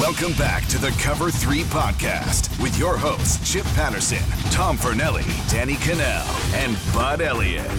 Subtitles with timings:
[0.00, 5.74] Welcome back to the Cover 3 podcast with your hosts, Chip Patterson, Tom Fornelli, Danny
[5.74, 7.70] Kanell, and Bud Elliott.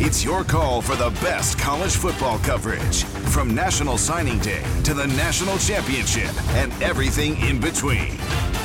[0.00, 5.06] It's your call for the best college football coverage from National Signing Day to the
[5.08, 8.12] National Championship and everything in between.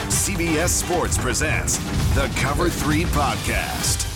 [0.08, 1.80] CBS Sports presents
[2.16, 4.08] the Cover 3 podcast.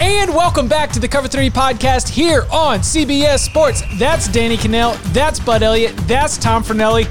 [0.00, 3.84] And welcome back to the Cover 3 podcast here on CBS Sports.
[3.96, 7.06] That's Danny Kanell, that's Bud Elliott, that's Tom Fornelli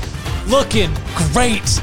[0.48, 0.94] looking
[1.34, 1.82] great.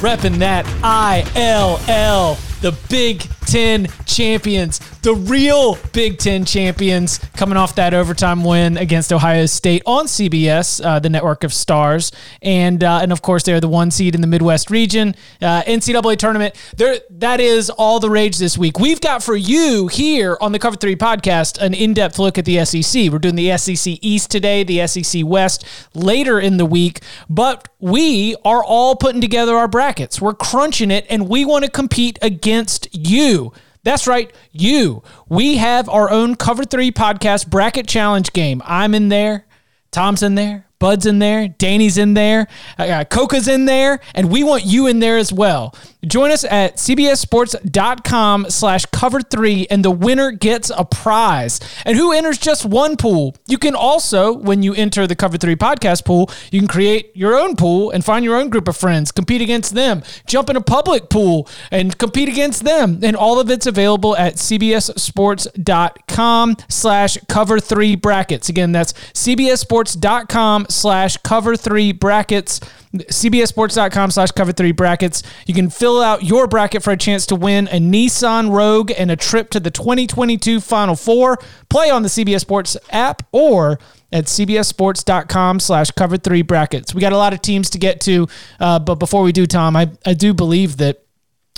[0.00, 7.94] Repping that ILL, the Big Ten champions the real Big Ten champions coming off that
[7.94, 13.10] overtime win against Ohio State on CBS, uh, the network of stars, and uh, and
[13.10, 16.54] of course they're the one seed in the Midwest region uh, NCAA tournament.
[16.76, 18.78] There, that is all the rage this week.
[18.78, 22.64] We've got for you here on the Cover Three podcast an in-depth look at the
[22.64, 23.10] SEC.
[23.10, 28.34] We're doing the SEC East today, the SEC West later in the week, but we
[28.44, 30.20] are all putting together our brackets.
[30.20, 33.37] We're crunching it, and we want to compete against you.
[33.84, 35.02] That's right, you.
[35.28, 38.60] We have our own Cover 3 podcast bracket challenge game.
[38.64, 39.46] I'm in there,
[39.90, 42.46] Tom's in there, Bud's in there, Danny's in there,
[42.78, 45.74] uh, Coca's in there, and we want you in there as well.
[46.06, 51.58] Join us at cbssports.com slash cover three, and the winner gets a prize.
[51.84, 53.34] And who enters just one pool?
[53.48, 57.36] You can also, when you enter the Cover Three podcast pool, you can create your
[57.36, 60.60] own pool and find your own group of friends, compete against them, jump in a
[60.60, 63.00] public pool and compete against them.
[63.02, 68.48] And all of it's available at cbssports.com slash cover three brackets.
[68.48, 72.60] Again, that's cbssports.com slash cover three brackets
[72.94, 75.22] cbssports.com slash cover three brackets.
[75.46, 79.10] You can fill out your bracket for a chance to win a Nissan Rogue and
[79.10, 81.38] a trip to the 2022 Final Four.
[81.68, 83.78] Play on the CBS Sports app or
[84.12, 86.94] at cbssports.com slash cover three brackets.
[86.94, 88.26] We got a lot of teams to get to,
[88.58, 91.04] uh, but before we do, Tom, I, I do believe that,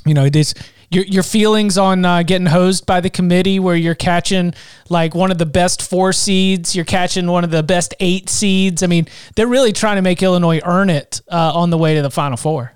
[0.05, 0.55] you know, it is
[0.91, 4.55] your your feelings on uh, getting hosed by the committee, where you're catching
[4.89, 8.83] like one of the best four seeds, you're catching one of the best eight seeds.
[8.83, 9.07] I mean,
[9.37, 12.37] they're really trying to make Illinois earn it uh, on the way to the Final
[12.37, 12.73] Four.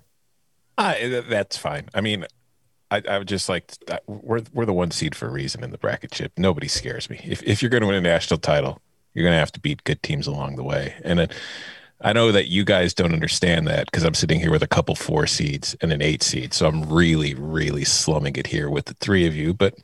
[0.78, 0.94] Uh,
[1.28, 1.88] that's fine.
[1.94, 2.24] I mean,
[2.90, 5.70] I, I would just like to, we're we're the one seed for a reason in
[5.70, 6.32] the bracket chip.
[6.36, 7.20] Nobody scares me.
[7.24, 8.80] If if you're going to win a national title,
[9.12, 11.28] you're going to have to beat good teams along the way, and then
[12.00, 14.94] I know that you guys don't understand that because I'm sitting here with a couple
[14.94, 16.52] four seeds and an eight seed.
[16.52, 19.54] So I'm really, really slumming it here with the three of you.
[19.54, 19.74] But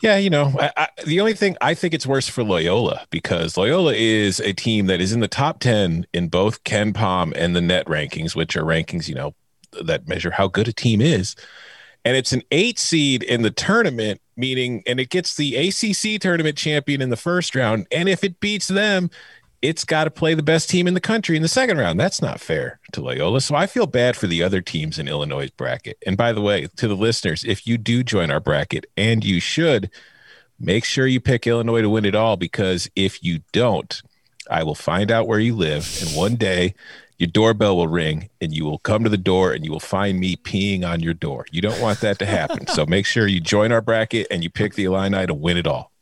[0.00, 3.56] yeah, you know, I, I, the only thing I think it's worse for Loyola because
[3.56, 7.60] Loyola is a team that is in the top 10 in both KenPom and the
[7.60, 9.34] net rankings, which are rankings, you know,
[9.82, 11.36] that measure how good a team is.
[12.04, 16.56] And it's an eight seed in the tournament, meaning, and it gets the ACC tournament
[16.56, 17.86] champion in the first round.
[17.92, 19.10] And if it beats them,
[19.62, 22.00] it's got to play the best team in the country in the second round.
[22.00, 23.40] That's not fair to Loyola.
[23.40, 25.98] So I feel bad for the other teams in Illinois' bracket.
[26.06, 29.38] And by the way, to the listeners, if you do join our bracket, and you
[29.40, 29.90] should,
[30.58, 34.00] make sure you pick Illinois to win it all because if you don't,
[34.50, 35.98] I will find out where you live.
[36.00, 36.74] And one day,
[37.18, 40.18] your doorbell will ring and you will come to the door and you will find
[40.18, 41.44] me peeing on your door.
[41.52, 42.66] You don't want that to happen.
[42.66, 45.66] so make sure you join our bracket and you pick the Illini to win it
[45.66, 45.92] all.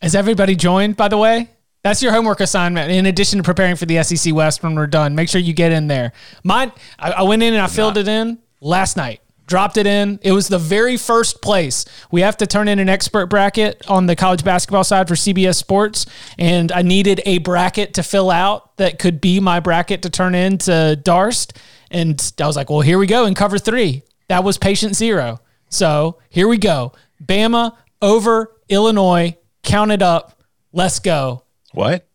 [0.00, 1.50] Has everybody joined, by the way?
[1.82, 2.92] That's your homework assignment.
[2.92, 5.72] In addition to preparing for the SEC West when we're done, make sure you get
[5.72, 6.12] in there.
[6.44, 9.20] Mine, I, I went in and I filled it in last night.
[9.48, 10.20] Dropped it in.
[10.22, 11.84] It was the very first place.
[12.12, 15.56] We have to turn in an expert bracket on the college basketball side for CBS
[15.56, 16.06] Sports,
[16.38, 20.36] and I needed a bracket to fill out that could be my bracket to turn
[20.36, 21.58] in to Darst.
[21.90, 24.04] And I was like, well, here we go in cover three.
[24.28, 25.40] That was patient zero.
[25.68, 26.92] So here we go.
[27.22, 29.36] Bama over Illinois.
[29.64, 30.40] Count it up.
[30.72, 31.41] Let's go.
[31.72, 32.06] What?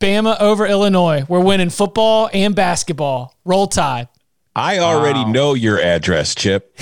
[0.00, 1.24] Bama over Illinois.
[1.28, 3.36] We're winning football and basketball.
[3.44, 4.08] Roll Tide.
[4.54, 5.30] I already wow.
[5.30, 6.76] know your address, Chip.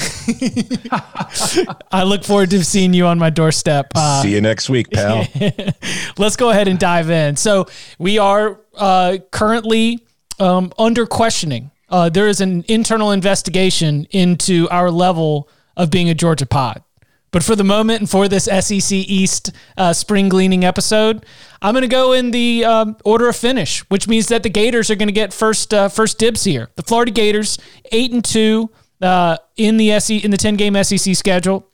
[1.93, 3.93] I look forward to seeing you on my doorstep.
[3.95, 5.25] Uh, See you next week, pal.
[6.19, 7.37] let's go ahead and dive in.
[7.37, 7.67] So,
[7.99, 10.05] we are uh, currently
[10.41, 11.71] um, under questioning.
[11.89, 16.83] Uh, there is an internal investigation into our level of being a Georgia pod
[17.33, 21.25] But for the moment and for this SEC East uh, spring gleaning episode,
[21.63, 24.91] I'm going to go in the um, order of finish, which means that the Gators
[24.91, 26.71] are going to get first uh, first dibs here.
[26.75, 27.59] The Florida Gators,
[27.93, 31.67] eight and two uh, in the SE in the ten game SEC schedule.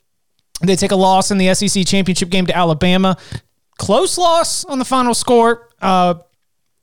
[0.63, 3.17] They take a loss in the SEC championship game to Alabama.
[3.79, 5.69] Close loss on the final score.
[5.81, 6.15] Uh,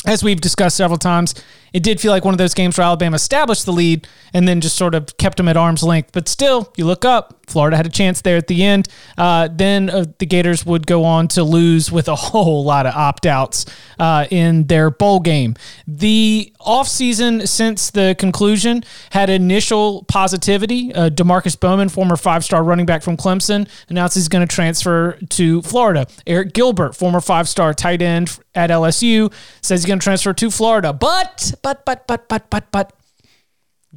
[0.06, 1.34] as we've discussed several times,
[1.74, 4.62] it did feel like one of those games where Alabama established the lead and then
[4.62, 6.12] just sort of kept them at arm's length.
[6.14, 8.88] But still, you look up, Florida had a chance there at the end.
[9.18, 12.94] Uh, then uh, the Gators would go on to lose with a whole lot of
[12.94, 13.66] opt outs
[14.00, 15.56] uh, in their bowl game.
[15.88, 20.94] The offseason since the conclusion had initial positivity.
[20.94, 25.18] Uh, Demarkcus Bowman, former five star running back from Clemson, announced he's going to transfer
[25.30, 26.08] to Florida.
[26.26, 30.52] Arik Gilbert, former five star tight end at LSU, says he's going to transfer to
[30.52, 30.94] Florida.
[30.94, 32.94] But but, but, but, but, but, but,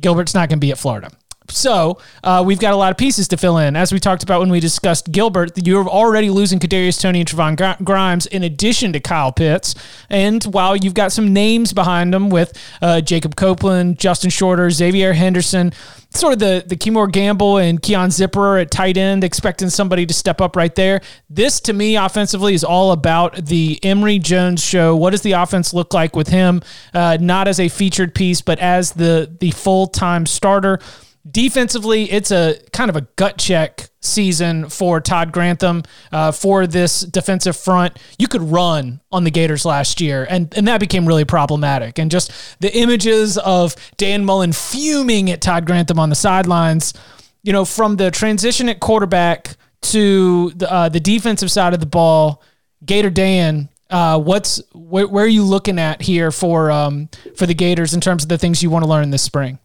[0.01, 1.11] Gilbert's not going to be at Florida.
[1.50, 3.76] So uh, we've got a lot of pieces to fill in.
[3.76, 7.84] As we talked about when we discussed Gilbert, you're already losing Kadarius Toney and Trevon
[7.84, 9.75] Grimes in addition to Kyle Pitts.
[10.10, 15.12] And while you've got some names behind them with uh, Jacob Copeland, Justin Shorter, Xavier
[15.12, 15.72] Henderson,
[16.10, 20.14] sort of the the Kemore Gamble and Keon Zipperer at tight end, expecting somebody to
[20.14, 21.00] step up right there.
[21.28, 24.96] This to me offensively is all about the Emory Jones show.
[24.96, 26.62] What does the offense look like with him?
[26.94, 30.81] Uh, not as a featured piece, but as the the full time starter.
[31.28, 35.82] Defensively, it's a kind of a gut check season for Todd Grantham
[36.12, 37.99] uh, for this defensive front.
[38.19, 41.99] You could run on the Gators last year, and, and that became really problematic.
[41.99, 42.31] And just
[42.61, 46.94] the images of Dan Mullen fuming at Todd Grantham on the sidelines,
[47.43, 51.87] you know, from the transition at quarterback to the, uh, the defensive side of the
[51.87, 52.43] ball,
[52.84, 53.69] Gator Dan.
[53.88, 58.00] Uh, what's where, where, are you looking at here for um, for the Gators in
[58.00, 59.61] terms of the things you want to learn this spring?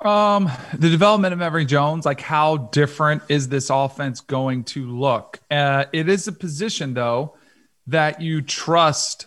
[0.00, 5.40] Um, the development of Emory Jones, like how different is this offense going to look?
[5.50, 7.36] Uh, it is a position though
[7.88, 9.26] that you trust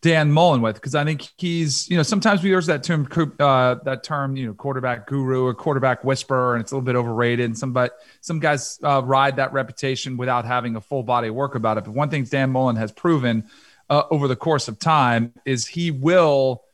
[0.00, 3.76] Dan Mullen with because I think he's, you know, sometimes we use that term, uh,
[3.84, 7.46] that term, you know, quarterback guru or quarterback whisperer, and it's a little bit overrated.
[7.46, 11.34] And some, but some guys uh, ride that reputation without having a full body of
[11.34, 11.84] work about it.
[11.84, 13.44] But one thing Dan Mullen has proven
[13.90, 16.64] uh, over the course of time is he will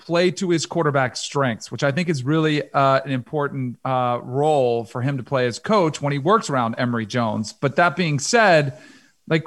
[0.00, 4.84] play to his quarterback's strengths, which I think is really uh, an important uh, role
[4.84, 7.52] for him to play as coach when he works around Emory Jones.
[7.52, 8.78] But that being said,
[9.28, 9.44] like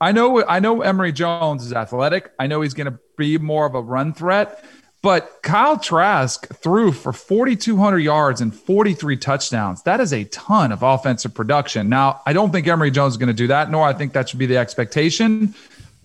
[0.00, 2.32] I know, I know Emory Jones is athletic.
[2.38, 4.64] I know he's going to be more of a run threat.
[5.00, 9.82] But Kyle Trask threw for 4,200 yards and 43 touchdowns.
[9.82, 11.88] That is a ton of offensive production.
[11.88, 14.28] Now, I don't think Emory Jones is going to do that, nor I think that
[14.28, 15.54] should be the expectation.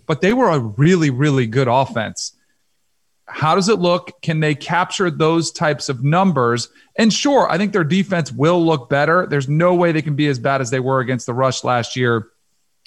[0.07, 2.33] But they were a really, really good offense
[3.27, 4.21] how does it look?
[4.21, 6.69] Can they capture those types of numbers?
[6.97, 9.27] And sure, I think their defense will look better.
[9.27, 11.95] There's no way they can be as bad as they were against the rush last
[11.95, 12.29] year,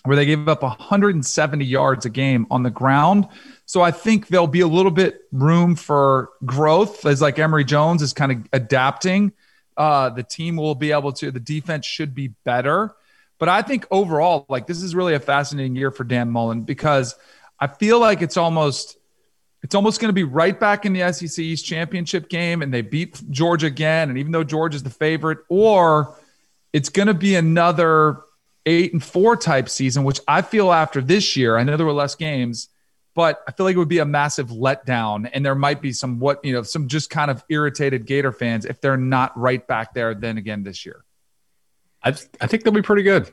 [0.05, 3.29] where they gave up 170 yards a game on the ground.
[3.67, 8.01] So I think there'll be a little bit room for growth as like Emory Jones
[8.03, 9.33] is kind of adapting.
[9.77, 12.95] Uh, the team will be able to, the defense should be better.
[13.39, 17.15] But I think overall, like this is really a fascinating year for Dan Mullen because
[17.59, 18.97] I feel like it's almost
[19.63, 22.83] it's almost going to be right back in the SEC East championship game and they
[22.83, 24.09] beat Georgia again.
[24.09, 26.17] And even though Georgia's the favorite, or
[26.73, 28.21] it's going to be another
[28.67, 31.93] eight and four type season, which I feel after this year, I know there were
[31.93, 32.69] less games,
[33.15, 35.29] but I feel like it would be a massive letdown.
[35.33, 38.65] And there might be some what, you know, some just kind of irritated Gator fans
[38.65, 41.05] if they're not right back there then again this year.
[42.03, 43.31] I, I think they'll be pretty good.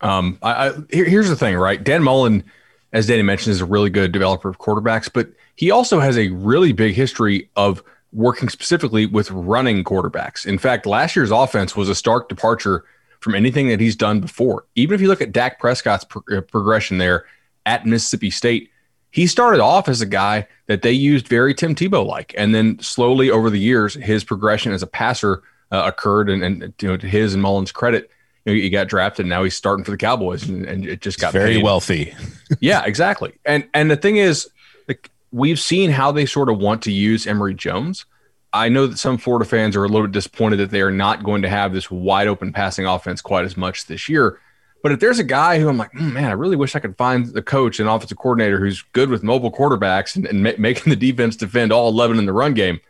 [0.00, 1.82] Um, I, I here, here's the thing, right?
[1.82, 2.44] Dan Mullen,
[2.92, 6.28] as Danny mentioned, is a really good developer of quarterbacks, but he also has a
[6.28, 7.82] really big history of
[8.12, 10.44] working specifically with running quarterbacks.
[10.46, 12.84] In fact, last year's offense was a stark departure
[13.20, 14.64] from anything that he's done before.
[14.74, 17.26] Even if you look at Dak Prescott's pro- uh, progression there
[17.66, 18.70] at Mississippi State,
[19.12, 22.78] he started off as a guy that they used very Tim Tebow like, and then
[22.80, 26.30] slowly over the years, his progression as a passer uh, occurred.
[26.30, 28.10] And, and you know, to his and Mullen's credit,
[28.44, 29.24] you know, he got drafted.
[29.24, 31.64] And now he's starting for the Cowboys, and, and it just got very paid.
[31.64, 32.14] wealthy.
[32.60, 33.32] yeah, exactly.
[33.44, 34.48] And and the thing is,
[34.88, 38.06] like we've seen how they sort of want to use Emory Jones.
[38.52, 41.22] I know that some Florida fans are a little bit disappointed that they are not
[41.22, 44.40] going to have this wide open passing offense quite as much this year.
[44.82, 46.96] But if there's a guy who I'm like, mm, man, I really wish I could
[46.96, 50.90] find the coach and offensive coordinator who's good with mobile quarterbacks and, and ma- making
[50.90, 52.80] the defense defend all 11 in the run game,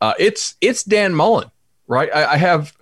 [0.00, 1.50] uh, it's it's Dan Mullen,
[1.86, 2.10] right?
[2.14, 2.72] I, I, have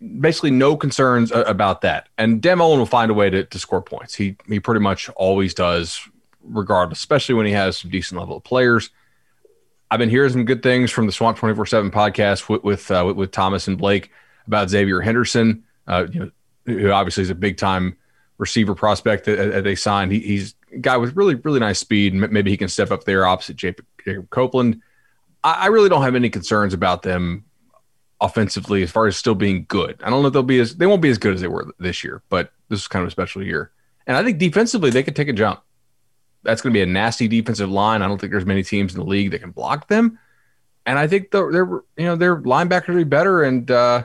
[0.00, 2.08] basically no concerns about that.
[2.16, 4.14] And Dan Mullen will find a way to, to score points.
[4.14, 6.00] He he pretty much always does
[6.42, 8.90] regardless, especially when he has some decent level of players.
[9.90, 13.04] I've been hearing some good things from the Swamp 24 7 podcast with with, uh,
[13.06, 14.10] with, with, Thomas and Blake
[14.46, 15.64] about Xavier Henderson.
[15.86, 16.30] uh, you know,
[16.66, 17.96] who obviously is a big time
[18.38, 20.12] receiver prospect that, that they signed.
[20.12, 22.12] He, he's a guy with really, really nice speed.
[22.12, 23.86] And maybe he can step up there opposite Jacob
[24.30, 24.80] Copeland.
[25.44, 27.44] I, I really don't have any concerns about them
[28.20, 30.00] offensively as far as still being good.
[30.04, 31.66] I don't know if they'll be as they won't be as good as they were
[31.78, 33.70] this year, but this is kind of a special year.
[34.06, 35.60] And I think defensively they could take a jump.
[36.42, 38.02] That's going to be a nasty defensive line.
[38.02, 40.18] I don't think there's many teams in the league that can block them.
[40.86, 44.04] And I think they're, they're you know their linebackers will be better, and uh,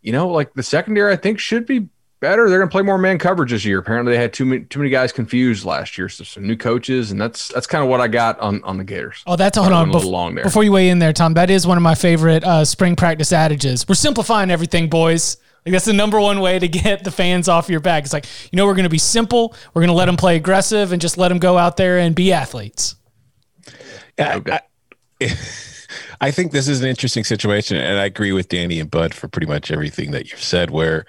[0.00, 1.88] you know like the secondary I think should be
[2.24, 2.48] better.
[2.48, 3.78] They're going to play more man coverage this year.
[3.78, 6.08] Apparently, they had too many too many guys confused last year.
[6.08, 8.84] So some new coaches, and that's that's kind of what I got on on the
[8.84, 9.22] Gators.
[9.26, 9.90] Oh, that's hold on.
[9.90, 10.44] Bef- long there.
[10.44, 13.32] Before you weigh in there, Tom, that is one of my favorite uh, spring practice
[13.32, 13.86] adages.
[13.86, 15.36] We're simplifying everything, boys.
[15.66, 18.04] Like that's the number one way to get the fans off your back.
[18.04, 19.54] It's like you know we're going to be simple.
[19.74, 22.14] We're going to let them play aggressive and just let them go out there and
[22.14, 22.96] be athletes.
[24.18, 24.60] Yeah, okay.
[25.20, 25.38] I,
[26.20, 29.28] I think this is an interesting situation, and I agree with Danny and Bud for
[29.28, 30.70] pretty much everything that you've said.
[30.70, 31.04] Where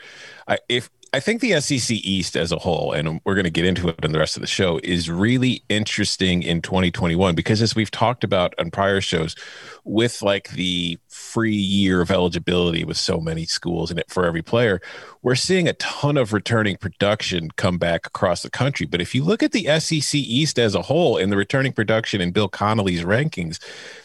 [0.48, 3.65] I, if I think the SEC East as a whole, and we're going to get
[3.65, 7.75] into it in the rest of the show, is really interesting in 2021 because, as
[7.75, 9.35] we've talked about on prior shows,
[9.85, 14.41] with like the free year of eligibility with so many schools in it for every
[14.41, 14.81] player,
[15.21, 18.85] we're seeing a ton of returning production come back across the country.
[18.85, 22.19] But if you look at the SEC East as a whole and the returning production
[22.19, 23.59] in Bill Connelly's rankings,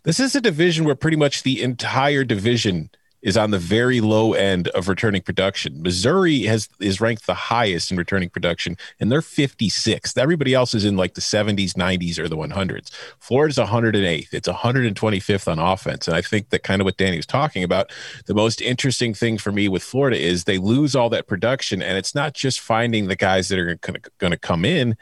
[0.04, 2.90] this is a division where pretty much the entire division
[3.22, 5.82] is on the very low end of returning production.
[5.82, 10.16] Missouri has is ranked the highest in returning production, and they're 56th.
[10.16, 12.90] Everybody else is in like the 70s, 90s, or the 100s.
[13.18, 14.32] Florida's 108th.
[14.32, 17.92] It's 125th on offense, and I think that kind of what Danny was talking about.
[18.26, 21.98] The most interesting thing for me with Florida is they lose all that production, and
[21.98, 23.78] it's not just finding the guys that are
[24.18, 24.96] going to come in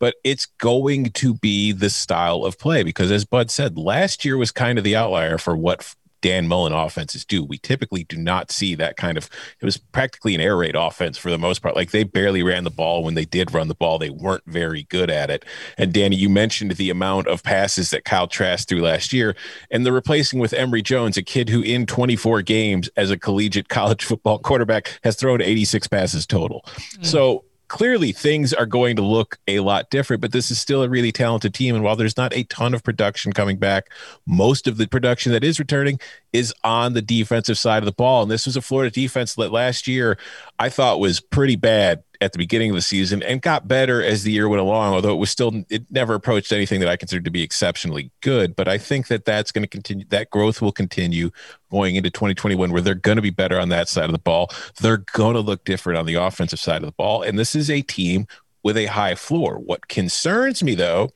[0.00, 4.36] but it's going to be the style of play because as bud said last year
[4.36, 7.42] was kind of the outlier for what Dan Mullen offenses do.
[7.42, 9.28] We typically do not see that kind of.
[9.60, 11.76] It was practically an air raid offense for the most part.
[11.76, 13.02] Like they barely ran the ball.
[13.02, 15.44] When they did run the ball, they weren't very good at it.
[15.76, 19.36] And Danny, you mentioned the amount of passes that Kyle Trask threw last year,
[19.70, 23.68] and the replacing with Emory Jones, a kid who in 24 games as a collegiate
[23.68, 26.64] college football quarterback has thrown 86 passes total.
[26.66, 27.06] Mm.
[27.06, 30.88] So clearly things are going to look a lot different, but this is still a
[30.88, 31.76] really talented team.
[31.76, 33.90] And while there's not a ton of production coming back,
[34.26, 36.00] most of the production that is returning
[36.32, 38.22] is on the defensive side of the ball.
[38.22, 40.18] And this was a Florida defense that last year
[40.58, 44.22] I thought was pretty bad at the beginning of the season and got better as
[44.22, 47.24] the year went along, although it was still, it never approached anything that I considered
[47.24, 48.54] to be exceptionally good.
[48.54, 51.30] But I think that that's going to continue, that growth will continue
[51.70, 54.50] going into 2021, where they're going to be better on that side of the ball.
[54.80, 57.22] They're going to look different on the offensive side of the ball.
[57.22, 58.26] And this is a team
[58.62, 59.58] with a high floor.
[59.58, 61.10] What concerns me, though,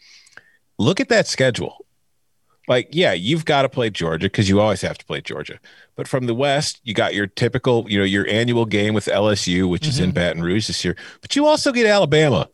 [0.79, 1.84] look at that schedule
[2.69, 5.59] like yeah you've got to play georgia because you always have to play georgia.
[5.97, 9.69] But from the west you got your typical you know your annual game with lsu
[9.69, 9.89] which mm-hmm.
[9.91, 10.15] is in mm-hmm.
[10.15, 12.49] baton rouge this year but you also get alabama.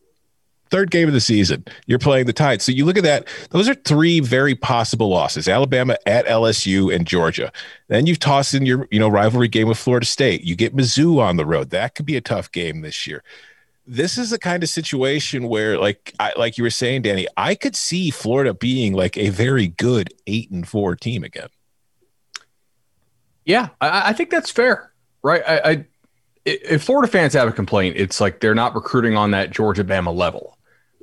[0.71, 2.63] Third game of the season you're playing the tide.
[2.63, 7.07] So you look at that those are three very possible losses alabama at lsu and
[7.07, 7.53] georgia.
[7.89, 10.43] Then you've tossed in your you know rivalry game with florida state.
[10.43, 11.71] You get mizzou on the road.
[11.71, 13.23] That could be a tough game this year
[13.87, 17.55] this is the kind of situation where like I, like you were saying danny i
[17.55, 21.49] could see florida being like a very good eight and four team again.
[23.45, 25.43] Yeah i, I think that's fair right?
[25.47, 25.87] I, I,
[26.45, 30.15] if florida fans have a complaint it's like they're not recruiting on that georgia bama
[30.15, 30.57] level.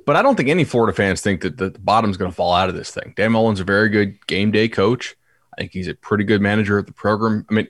[0.06, 2.68] But i don't think any florida fans think that the bottom's going to fall out
[2.68, 3.12] of this thing.
[3.16, 5.16] Dan mullen's a very good game day coach.
[5.54, 7.44] I think he's a pretty good manager of the program.
[7.50, 7.68] I mean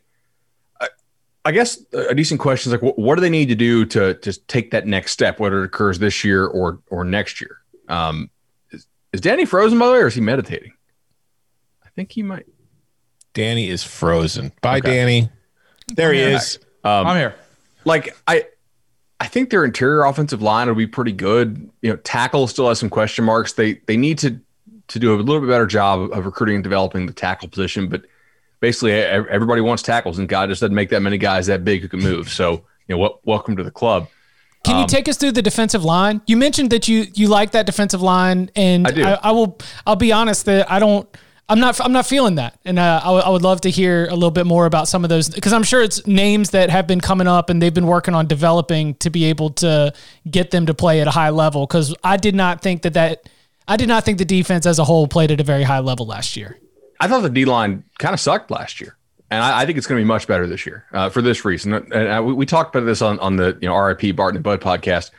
[1.48, 4.38] I guess a decent question is like, what, do they need to do to to
[4.48, 7.62] take that next step, whether it occurs this year or or next year?
[7.88, 8.28] Um,
[8.70, 10.74] is, is Danny frozen by the way, or is he meditating?
[11.82, 12.44] I think he might.
[13.32, 14.52] Danny is frozen.
[14.60, 14.90] Bye, okay.
[14.90, 15.30] Danny.
[15.94, 16.58] There he is.
[16.84, 17.34] Um, I'm here.
[17.86, 18.44] Like I,
[19.18, 21.70] I think their interior offensive line will be pretty good.
[21.80, 23.54] You know, tackle still has some question marks.
[23.54, 24.38] They they need to
[24.88, 28.02] to do a little bit better job of recruiting and developing the tackle position, but
[28.60, 31.88] basically everybody wants tackles, and God just doesn't make that many guys that big who
[31.88, 32.28] can move.
[32.28, 34.08] So, you know, welcome to the club.
[34.64, 36.20] Can um, you take us through the defensive line?
[36.26, 39.04] You mentioned that you you like that defensive line, and I, do.
[39.04, 39.58] I, I will.
[39.86, 41.08] I'll be honest that I don't.
[41.48, 41.80] I'm not.
[41.80, 44.30] I'm not feeling that, and uh, I, w- I would love to hear a little
[44.30, 47.26] bit more about some of those because I'm sure it's names that have been coming
[47.26, 49.94] up and they've been working on developing to be able to
[50.30, 51.66] get them to play at a high level.
[51.66, 53.28] Because I did not think that that
[53.66, 56.04] I did not think the defense as a whole played at a very high level
[56.04, 56.58] last year.
[57.00, 58.96] I thought the D line kind of sucked last year,
[59.30, 61.44] and I, I think it's going to be much better this year uh, for this
[61.44, 61.74] reason.
[61.74, 64.60] And uh, we, talked about this on on the you know RIP Barton and Bud
[64.60, 65.10] podcast.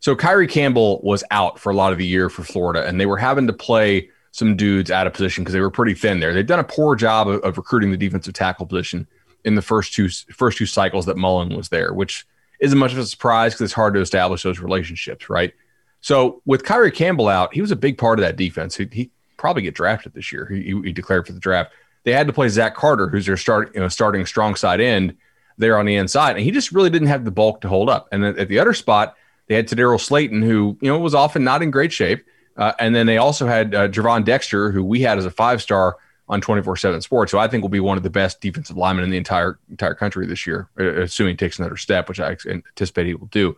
[0.00, 3.06] So Kyree Campbell was out for a lot of the year for Florida, and they
[3.06, 6.32] were having to play some dudes out of position because they were pretty thin there.
[6.32, 9.06] They've done a poor job of, of recruiting the defensive tackle position
[9.44, 12.26] in the first two first two cycles that Mullen was there, which
[12.60, 15.54] isn't much of a surprise because it's hard to establish those relationships, right?
[16.00, 18.76] So with Kyree Campbell out, he was a big part of that defense.
[18.76, 20.46] He, he probably get drafted this year.
[20.46, 21.72] He, he, declared for the draft.
[22.04, 25.16] They had to play Zach Carter, who's their start, you know, starting strong side end
[25.56, 28.08] there on the inside, and he just really didn't have the bulk to hold up.
[28.12, 29.16] And at the other spot,
[29.48, 32.24] they had Tedarrell Slaton, who you know was often not in great shape,
[32.56, 35.60] uh, and then they also had uh, Gervon Dexter, who we had as a five
[35.60, 35.96] star
[36.28, 39.10] on 24/7 Sports, who I think will be one of the best defensive linemen in
[39.10, 43.06] the entire entire country this year, uh, assuming he takes another step, which I anticipate
[43.06, 43.56] he will do.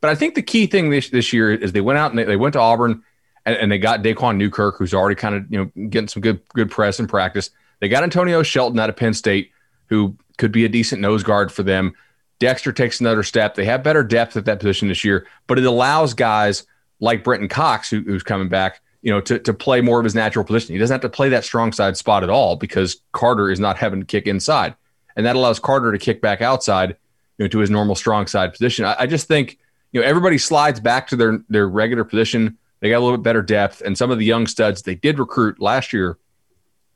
[0.00, 2.24] But I think the key thing this this year is they went out and they,
[2.24, 3.02] they went to Auburn
[3.44, 6.40] and, and, they got Daquan Newkirk, who's already kind of you know getting some good
[6.54, 7.50] good press and practice.
[7.80, 9.50] They got Antonio Shelton out of Penn State,
[9.86, 11.94] who could be a decent nose guard for them.
[12.38, 13.54] Dexter takes another step.
[13.54, 16.64] They have better depth at that position this year, but it allows guys
[17.00, 20.14] like Brenton Cox, who, who's coming back, you know, to, to play more of his
[20.14, 20.72] natural position.
[20.74, 23.76] He doesn't have to play that strong side spot at all because Carter is not
[23.76, 24.74] having to kick inside.
[25.16, 26.96] And that allows Carter to kick back outside,
[27.38, 28.84] you know, to his normal strong side position.
[28.84, 29.58] I, I just think,
[29.92, 32.56] you know, everybody slides back to their their regular position.
[32.82, 35.20] They got a little bit better depth, and some of the young studs they did
[35.20, 36.18] recruit last year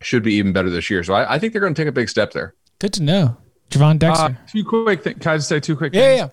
[0.00, 1.04] should be even better this year.
[1.04, 2.54] So I, I think they're going to take a big step there.
[2.80, 3.36] Good to know,
[3.70, 4.24] Gervon Dexter.
[4.24, 5.18] Uh, two quick things.
[5.20, 5.94] Can I just say two quick?
[5.94, 6.18] Yeah, things?
[6.18, 6.28] yeah.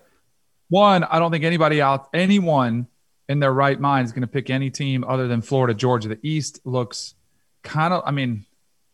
[0.70, 2.88] One, I don't think anybody out, anyone
[3.28, 6.08] in their right mind is going to pick any team other than Florida, Georgia.
[6.08, 7.14] The East looks
[7.62, 8.44] kind of, I mean,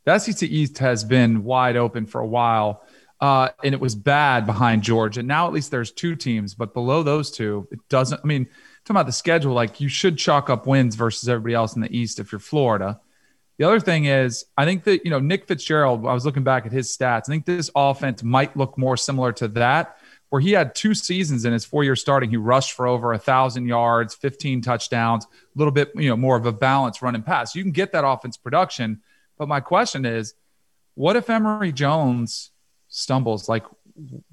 [0.04, 2.84] the SEC East has been wide open for a while,
[3.18, 5.22] uh, and it was bad behind Georgia.
[5.22, 8.20] Now at least there's two teams, but below those two, it doesn't.
[8.22, 8.46] I mean,
[8.90, 11.96] talking about the schedule, like you should chalk up wins versus everybody else in the
[11.96, 13.00] East if you're Florida.
[13.56, 16.04] The other thing is, I think that you know Nick Fitzgerald.
[16.04, 17.22] I was looking back at his stats.
[17.22, 19.96] I think this offense might look more similar to that
[20.30, 22.30] where he had two seasons in his four year starting.
[22.30, 26.36] He rushed for over a thousand yards, 15 touchdowns, a little bit, you know, more
[26.36, 27.54] of a balance running pass.
[27.54, 29.02] You can get that offense production.
[29.38, 30.34] But my question is,
[30.94, 32.50] what if Emory Jones
[32.88, 33.48] stumbles?
[33.48, 33.64] Like,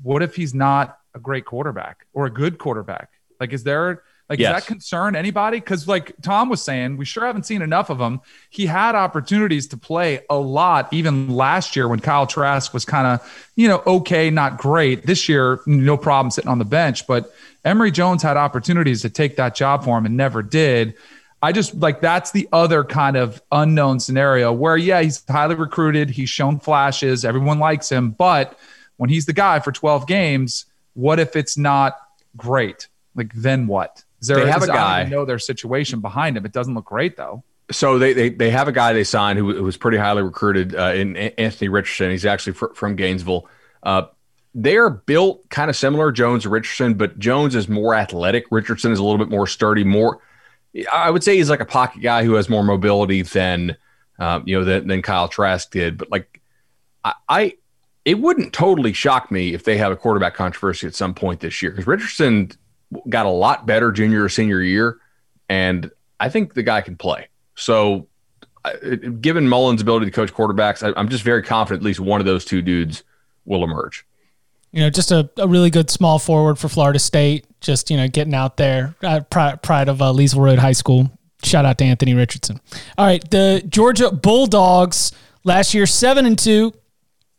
[0.01, 3.09] what if he's not a great quarterback or a good quarterback?
[3.39, 4.53] Like, is there like, yes.
[4.53, 5.59] does that concern anybody?
[5.59, 8.19] Because, like Tom was saying, we sure haven't seen enough of him.
[8.49, 13.07] He had opportunities to play a lot, even last year when Kyle Trask was kind
[13.07, 15.05] of, you know, okay, not great.
[15.05, 17.07] This year, no problem sitting on the bench.
[17.07, 20.95] But Emory Jones had opportunities to take that job for him and never did.
[21.41, 26.09] I just like that's the other kind of unknown scenario where, yeah, he's highly recruited.
[26.09, 27.23] He's shown flashes.
[27.23, 28.11] Everyone likes him.
[28.11, 28.57] But
[28.97, 31.97] when he's the guy for 12 games, what if it's not
[32.35, 32.87] great?
[33.15, 34.03] Like, then what?
[34.21, 35.03] Is there, they have a guy.
[35.03, 36.45] know their situation behind him.
[36.45, 37.43] It doesn't look great though.
[37.71, 40.75] So they they, they have a guy they signed who, who was pretty highly recruited
[40.75, 42.11] uh, in Anthony Richardson.
[42.11, 43.47] He's actually fr- from Gainesville.
[43.83, 44.03] Uh,
[44.55, 48.45] they are built kind of similar, Jones Richardson, but Jones is more athletic.
[48.49, 49.83] Richardson is a little bit more sturdy.
[49.83, 50.19] More,
[50.91, 53.77] I would say he's like a pocket guy who has more mobility than
[54.17, 55.97] um, you know than, than Kyle Trask did.
[55.97, 56.41] But like
[57.03, 57.53] I, I,
[58.05, 61.61] it wouldn't totally shock me if they have a quarterback controversy at some point this
[61.61, 62.51] year because Richardson
[63.09, 64.99] got a lot better junior or senior year,
[65.49, 67.27] and I think the guy can play.
[67.55, 68.07] So,
[69.21, 72.25] given Mullen's ability to coach quarterbacks, I, am just very confident at least one of
[72.25, 73.03] those two dudes
[73.45, 74.05] will emerge.
[74.71, 77.45] You know, just a, a really good small forward for Florida State.
[77.61, 81.11] Just you know, getting out there, uh, pride, pride of uh, Leesville Road High School.
[81.43, 82.59] Shout out to Anthony Richardson.
[82.97, 85.11] All right, the Georgia Bulldogs
[85.43, 86.73] last year seven and two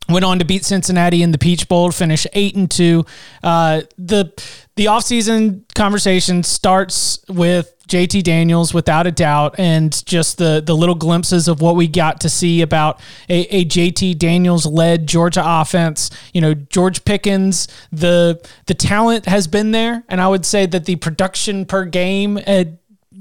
[0.08, 3.04] went on to beat Cincinnati in the Peach Bowl, finish eight and two.
[3.42, 4.32] Uh, the
[4.76, 10.94] the offseason conversation starts with JT Daniels without a doubt, and just the the little
[10.94, 16.10] glimpses of what we got to see about a, a JT Daniels led Georgia offense.
[16.32, 20.84] You know, George Pickens, the the talent has been there, and I would say that
[20.84, 22.36] the production per game.
[22.36, 22.77] Had,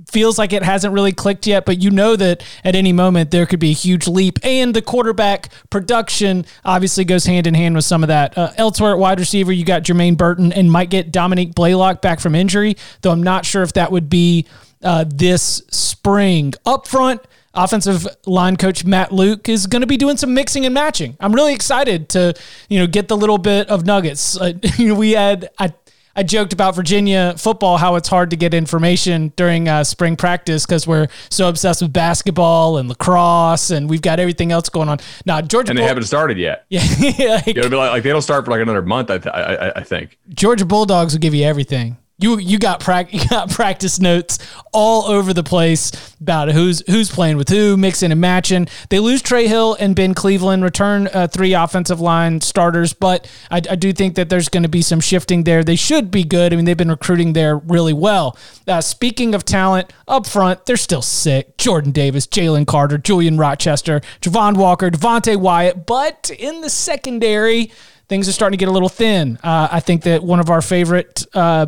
[0.07, 3.45] feels like it hasn't really clicked yet, but you know that at any moment there
[3.45, 4.39] could be a huge leap.
[4.43, 8.37] And the quarterback production obviously goes hand in hand with some of that.
[8.37, 12.19] Uh, elsewhere at wide receiver, you got Jermaine Burton and might get Dominick Blaylock back
[12.19, 14.47] from injury, though I'm not sure if that would be
[14.81, 16.53] uh, this spring.
[16.65, 17.21] Up front,
[17.53, 21.17] offensive line coach Matt Luke is going to be doing some mixing and matching.
[21.19, 22.33] I'm really excited to,
[22.69, 24.39] you know, get the little bit of nuggets.
[24.39, 25.73] Uh, you know, we had I
[26.17, 30.65] I joked about Virginia football, how it's hard to get information during uh, spring practice
[30.65, 34.97] because we're so obsessed with basketball and lacrosse, and we've got everything else going on.
[35.27, 36.65] Now, Georgia, and they Bull- haven't started yet.
[36.69, 39.11] Yeah, like, it'll be like, like, they don't start for like another month.
[39.11, 43.07] I, th- I, I think Georgia Bulldogs will give you everything you you got pra-
[43.11, 44.39] you got practice notes
[44.73, 48.67] all over the place about who's who's playing with who, mixing and matching.
[48.89, 53.57] They lose Trey Hill and Ben Cleveland, return uh, three offensive line starters, but I,
[53.57, 55.63] I do think that there's going to be some shifting there.
[55.63, 56.53] They should be good.
[56.53, 58.37] I mean, they've been recruiting there really well.
[58.67, 61.57] Uh, speaking of talent up front, they're still sick.
[61.57, 67.71] Jordan Davis, Jalen Carter, Julian Rochester, Javon Walker, Devonte Wyatt, but in the secondary
[68.09, 69.37] things are starting to get a little thin.
[69.43, 71.67] Uh, I think that one of our favorite uh,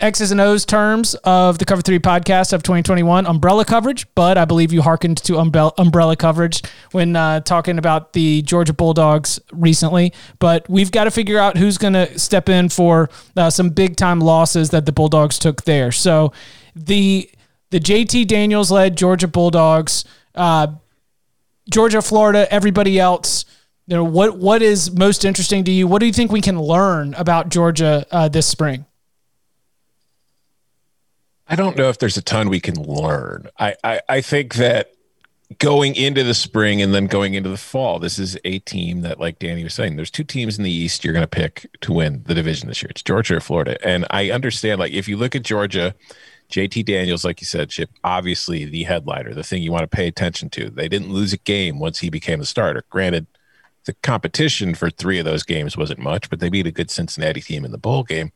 [0.00, 4.06] X's and O's terms of the Cover Three podcast of 2021, umbrella coverage.
[4.14, 6.62] But I believe you hearkened to umbrella, umbrella coverage
[6.92, 10.12] when uh, talking about the Georgia Bulldogs recently.
[10.38, 13.96] But we've got to figure out who's going to step in for uh, some big
[13.96, 15.92] time losses that the Bulldogs took there.
[15.92, 16.32] So
[16.74, 17.30] the
[17.70, 20.68] the JT Daniels led Georgia Bulldogs, uh,
[21.70, 23.44] Georgia, Florida, everybody else.
[23.86, 24.38] You know what?
[24.38, 25.86] What is most interesting to you?
[25.86, 28.84] What do you think we can learn about Georgia uh, this spring?
[31.48, 33.48] I don't know if there's a ton we can learn.
[33.58, 34.92] I, I, I think that
[35.58, 39.20] going into the spring and then going into the fall, this is a team that,
[39.20, 41.92] like Danny was saying, there's two teams in the East you're going to pick to
[41.92, 42.90] win the division this year.
[42.90, 43.78] It's Georgia or Florida.
[43.86, 45.94] And I understand, like, if you look at Georgia,
[46.50, 50.08] JT Daniels, like you said, Chip, obviously the headliner, the thing you want to pay
[50.08, 50.68] attention to.
[50.68, 52.82] They didn't lose a game once he became the starter.
[52.90, 53.28] Granted,
[53.86, 57.40] the competition for three of those games wasn't much, but they beat a good Cincinnati
[57.40, 58.32] team in the bowl game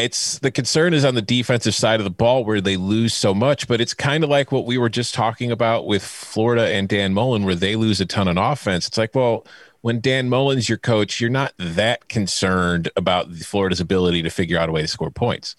[0.00, 3.34] it's the concern is on the defensive side of the ball where they lose so
[3.34, 6.88] much, but it's kind of like what we were just talking about with Florida and
[6.88, 8.88] Dan Mullen, where they lose a ton on offense.
[8.88, 9.46] It's like, well,
[9.82, 14.68] when Dan Mullen's your coach, you're not that concerned about Florida's ability to figure out
[14.68, 15.54] a way to score points.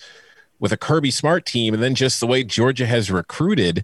[0.60, 3.84] With a Kirby Smart team, and then just the way Georgia has recruited,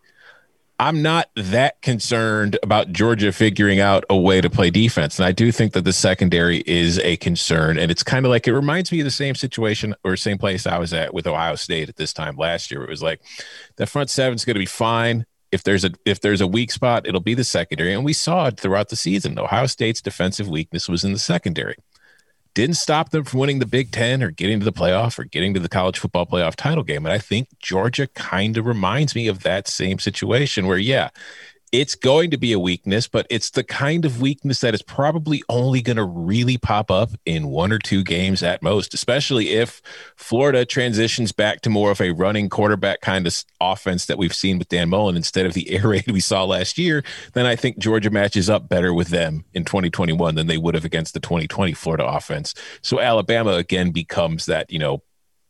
[0.80, 5.18] I'm not that concerned about Georgia figuring out a way to play defense.
[5.18, 7.80] And I do think that the secondary is a concern.
[7.80, 10.68] And it's kind of like it reminds me of the same situation or same place
[10.68, 12.84] I was at with Ohio State at this time last year.
[12.84, 13.22] It was like
[13.78, 15.26] the front seven's going to be fine.
[15.52, 17.94] If there's a if there's a weak spot, it'll be the secondary.
[17.94, 19.40] And we saw it throughout the season.
[19.40, 21.78] Ohio State's defensive weakness was in the secondary
[22.58, 25.54] didn't stop them from winning the Big Ten or getting to the playoff or getting
[25.54, 27.06] to the college football playoff title game.
[27.06, 31.10] And I think Georgia kind of reminds me of that same situation where, yeah,
[31.72, 35.44] it's going to be a weakness, but it's the kind of weakness that is probably
[35.50, 39.82] only going to really pop up in one or two games at most, especially if
[40.16, 44.58] Florida transitions back to more of a running quarterback kind of offense that we've seen
[44.58, 47.04] with Dan Mullen instead of the air raid we saw last year.
[47.34, 50.86] Then I think Georgia matches up better with them in 2021 than they would have
[50.86, 52.54] against the 2020 Florida offense.
[52.82, 55.02] So Alabama again becomes that, you know,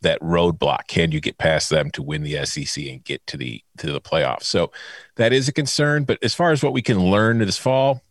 [0.01, 0.87] that roadblock.
[0.87, 4.01] Can you get past them to win the SEC and get to the to the
[4.01, 4.43] playoffs?
[4.43, 4.71] So
[5.15, 6.03] that is a concern.
[6.03, 8.03] But as far as what we can learn this fall,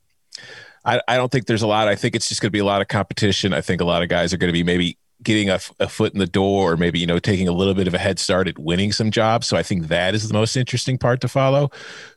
[0.85, 1.89] I, I don't think there's a lot.
[1.89, 3.53] I think it's just going to be a lot of competition.
[3.53, 6.13] I think a lot of guys are going to be maybe getting a, a, foot
[6.13, 8.49] in the door or maybe you know taking a little bit of a head start
[8.49, 9.47] at winning some jobs.
[9.47, 11.71] So i think that is the most interesting part to follow.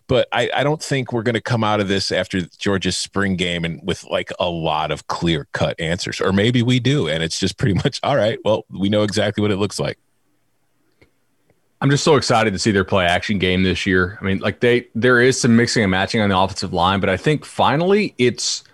[0.07, 3.35] But i, I don't think we're going to come out of this after georgia's spring
[3.35, 6.19] game and with like a lot of clear cut answers.
[6.21, 9.41] Or maybe we do and it's just pretty much all right well we know exactly
[9.41, 9.97] what it looks like.
[11.81, 14.17] I'm just so excited to see their play action game this year.
[14.19, 17.09] I mean, like they there is some mixing and matching on the offensive line, but
[17.09, 18.65] I think finally it's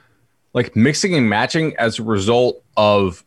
[0.53, 3.24] like mixing and matching as a result of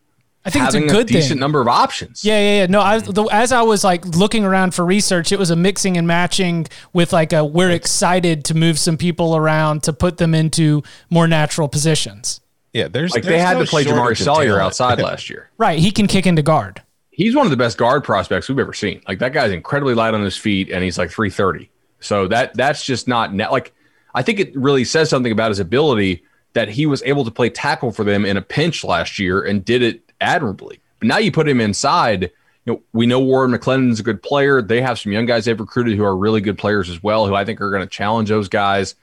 [0.48, 1.38] I think it's a good a decent thing.
[1.38, 2.24] number of options.
[2.24, 2.66] Yeah, yeah, yeah.
[2.66, 5.96] No, I, the, as I was like looking around for research, it was a mixing
[5.96, 10.34] and matching with like a we're excited to move some people around to put them
[10.34, 12.40] into more natural positions.
[12.72, 14.62] Yeah, there's like there's they had no to play Jamaree shortage of Salyer talent.
[14.62, 15.50] outside last year.
[15.58, 16.82] Right, he can kick into guard.
[17.10, 19.02] He's one of the best guard prospects we've ever seen.
[19.08, 21.70] Like that guy's incredibly light on his feet, and he's like 330.
[22.00, 23.50] So that that's just not net.
[23.50, 23.74] Like
[24.14, 27.50] I think it really says something about his ability that he was able to play
[27.50, 30.80] tackle for them in a pinch last year and did it admirably.
[30.98, 32.30] But now you put him inside.
[32.64, 34.60] You know, we know Warren McClendon's a good player.
[34.60, 37.34] They have some young guys they've recruited who are really good players as well, who
[37.34, 38.94] I think are going to challenge those guys.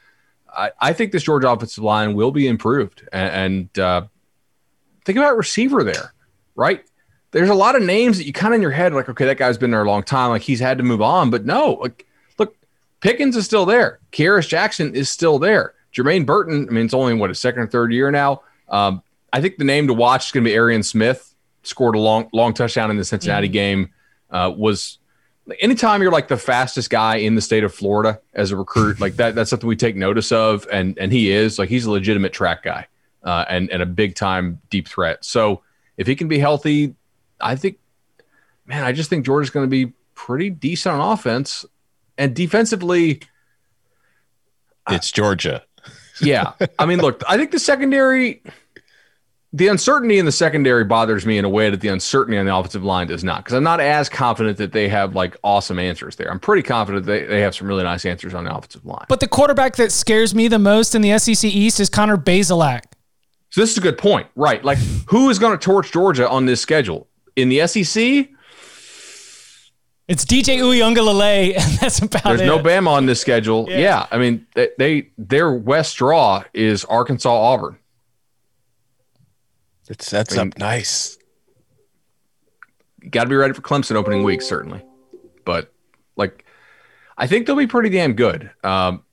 [0.56, 3.08] I, I, think this Georgia offensive line will be improved.
[3.12, 4.08] And, and uh,
[5.04, 6.14] think about receiver there,
[6.56, 6.84] right?
[7.32, 9.38] There's a lot of names that you kind of in your head like, okay, that
[9.38, 11.30] guy's been there a long time, like he's had to move on.
[11.30, 12.06] But no, like,
[12.38, 12.56] look,
[13.02, 14.00] Pickens is still there.
[14.12, 15.74] Kearis Jackson is still there.
[15.94, 18.42] Jermaine Burton, I mean, it's only what a second or third year now.
[18.70, 19.02] Um,
[19.36, 22.30] I think the name to watch is going to be Arian Smith scored a long
[22.32, 23.54] long touchdown in the Cincinnati mm-hmm.
[23.54, 23.94] game.
[24.32, 25.00] Uh, was
[25.60, 29.18] anytime you're like the fastest guy in the state of Florida as a recruit, like
[29.18, 32.32] that that's something we take notice of, and and he is like he's a legitimate
[32.32, 32.88] track guy,
[33.26, 35.26] uh, and and a big time deep threat.
[35.26, 35.64] So
[35.98, 36.96] if he can be healthy,
[37.42, 37.78] I think,
[38.66, 41.66] man, I just think Georgia's going to be pretty decent on offense
[42.18, 43.20] and defensively.
[44.90, 45.62] It's Georgia.
[46.22, 48.42] yeah, I mean, look, I think the secondary
[49.56, 52.54] the uncertainty in the secondary bothers me in a way that the uncertainty on the
[52.54, 56.18] offensive line does not, because I'm not as confident that they have like awesome answers
[56.18, 56.30] there.
[56.30, 59.06] I'm pretty confident they, they have some really nice answers on the offensive line.
[59.08, 62.82] But the quarterback that scares me the most in the SEC East is Connor Bazelak.
[63.50, 64.62] So this is a good point, right?
[64.62, 68.28] Like, who is going to torch Georgia on this schedule in the SEC?
[70.10, 72.46] It's DJ Uiagalelei, and that's about There's it.
[72.46, 73.68] no Bama on this schedule.
[73.70, 77.78] Yeah, yeah I mean, they, they their West draw is Arkansas Auburn.
[79.90, 81.18] It sets up nice.
[83.10, 84.84] got to be ready for Clemson opening week, certainly.
[85.46, 85.72] But
[86.16, 86.46] like,
[87.18, 88.50] I think they'll be pretty damn good.
[88.64, 89.04] Um,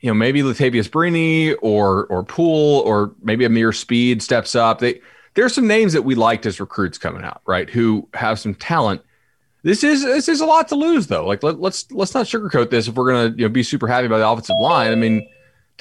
[0.00, 4.80] you know, maybe Latavious Brini or or Poole or maybe Ameer Speed steps up.
[4.80, 5.00] They
[5.34, 7.70] there's some names that we liked as recruits coming out, right?
[7.70, 9.02] Who have some talent.
[9.62, 11.24] This is this is a lot to lose though.
[11.24, 12.88] Like let, let's let's not sugarcoat this.
[12.88, 15.28] If we're gonna you know, be super happy about the offensive line, I mean,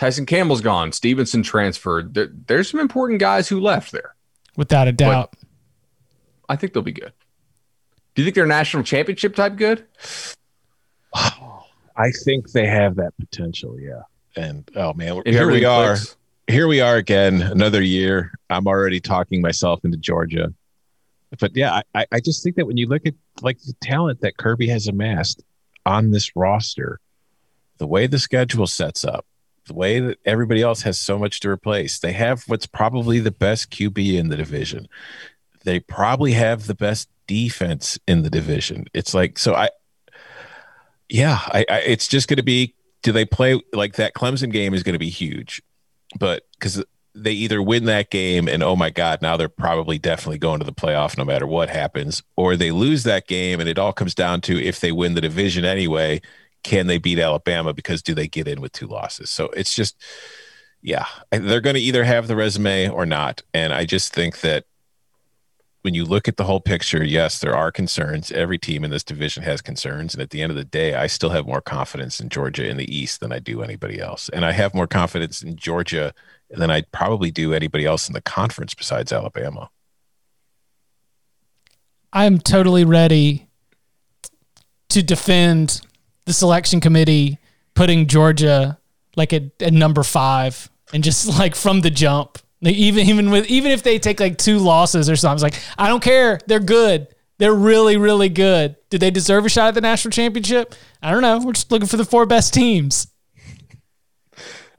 [0.02, 2.16] Tyson Campbell's gone, Stevenson transferred.
[2.16, 4.16] There, there's some important guys who left there.
[4.58, 5.36] Without a doubt.
[6.50, 7.14] I think they'll be good.
[8.16, 9.86] Do you think they're national championship type good?
[11.14, 13.80] I think they have that potential.
[13.80, 14.02] Yeah.
[14.36, 15.96] And oh man, If here we everything are.
[15.96, 16.18] clicks?
[16.48, 18.34] Here we are again, another year.
[18.50, 20.52] I'm already talking myself into Georgia.
[21.40, 24.38] But yeah, I, I just think that when you look at like the talent that
[24.38, 25.44] Kirby has amassed
[25.86, 27.00] on this roster,
[27.78, 29.28] the way the schedule sets up,
[29.68, 33.32] the way that everybody else has so much to replace, they have what's probably the
[33.32, 34.88] best QB in the division.
[35.64, 38.86] They probably have the best defense in the division.
[38.94, 39.70] It's like so I
[41.10, 44.74] yeah, I, I it's just going to be do they play like that Clemson game
[44.74, 45.62] is going to be huge.
[46.20, 50.38] But cuz they either win that game and oh my god, now they're probably definitely
[50.38, 53.78] going to the playoff no matter what happens, or they lose that game and it
[53.78, 56.22] all comes down to if they win the division anyway,
[56.64, 59.30] can they beat Alabama because do they get in with two losses?
[59.30, 59.96] So it's just
[60.82, 63.44] yeah, they're going to either have the resume or not.
[63.54, 64.66] And I just think that
[65.84, 68.32] when you look at the whole picture, yes, there are concerns.
[68.32, 70.14] Every team in this division has concerns.
[70.14, 72.78] And at the end of the day, I still have more confidence in Georgia in
[72.78, 74.30] the East than I do anybody else.
[74.30, 76.14] And I have more confidence in Georgia
[76.50, 79.70] than I probably do anybody else in the conference besides Alabama.
[82.14, 83.48] I'm totally ready
[84.90, 85.82] to defend
[86.32, 87.38] the selection committee
[87.74, 88.80] putting Georgia
[89.18, 92.38] like at, at number five and just like from the jump.
[92.62, 95.62] Like even even with even if they take like two losses or something, it's like
[95.78, 96.40] I don't care.
[96.48, 97.08] They're good.
[97.38, 98.78] They're really really good.
[98.90, 100.74] Do they deserve a shot at the national championship?
[101.02, 101.40] I don't know.
[101.40, 103.08] We're just looking for the four best teams.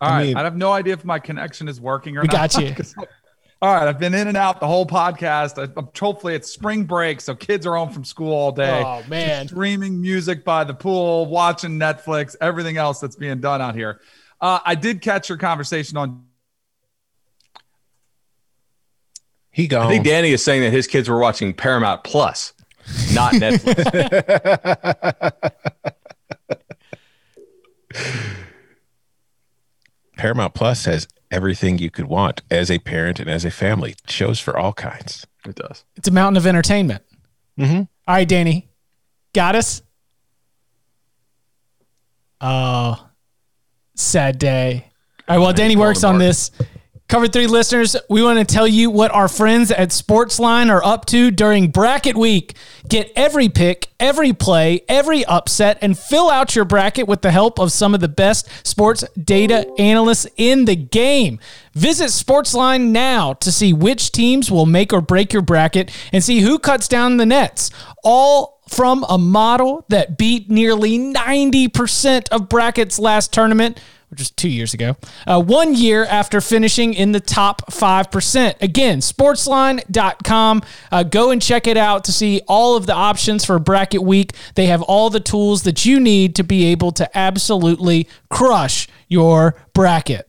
[0.00, 2.28] All I right, mean- I have no idea if my connection is working or We
[2.28, 2.52] not.
[2.52, 2.74] got you.
[3.62, 5.56] 'Cause- All right, I've been in and out the whole podcast.
[5.58, 8.82] I, I'm- hopefully, it's spring break, so kids are home from school all day.
[8.84, 9.46] Oh man.
[9.48, 14.00] streaming music by the pool, watching Netflix, everything else that's being done out here.
[14.40, 16.24] Uh, I did catch your conversation on.
[19.52, 19.86] He gone.
[19.86, 22.54] I think Danny is saying that his kids were watching Paramount Plus,
[23.12, 23.82] not Netflix.
[30.16, 33.96] Paramount Plus has everything you could want as a parent and as a family.
[34.06, 35.26] Shows for all kinds.
[35.44, 35.84] it does.
[35.96, 37.02] It's a mountain of entertainment.
[37.58, 37.88] Mhm.
[38.06, 38.68] All right, Danny.
[39.34, 39.82] Got us?
[42.40, 43.08] Oh,
[43.94, 44.86] sad day.
[45.28, 46.50] All right, while Danny works on this,
[47.12, 51.04] Cover three listeners, we want to tell you what our friends at Sportsline are up
[51.04, 52.54] to during bracket week.
[52.88, 57.58] Get every pick, every play, every upset, and fill out your bracket with the help
[57.58, 61.38] of some of the best sports data analysts in the game.
[61.74, 66.40] Visit Sportsline now to see which teams will make or break your bracket and see
[66.40, 67.70] who cuts down the nets.
[68.02, 73.78] All from a model that beat nearly 90% of brackets last tournament
[74.12, 74.94] which was two years ago,
[75.26, 78.60] uh, one year after finishing in the top 5%.
[78.60, 80.62] Again, sportsline.com.
[80.92, 84.32] Uh, go and check it out to see all of the options for bracket week.
[84.54, 89.56] They have all the tools that you need to be able to absolutely crush your
[89.72, 90.28] bracket.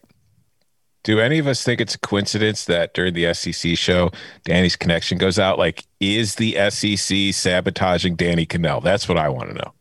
[1.04, 4.12] Do any of us think it's a coincidence that during the SEC show,
[4.46, 5.60] Danny's connection goes out?
[5.60, 8.82] Like, is the SEC sabotaging Danny Kanell?
[8.82, 9.74] That's what I want to know.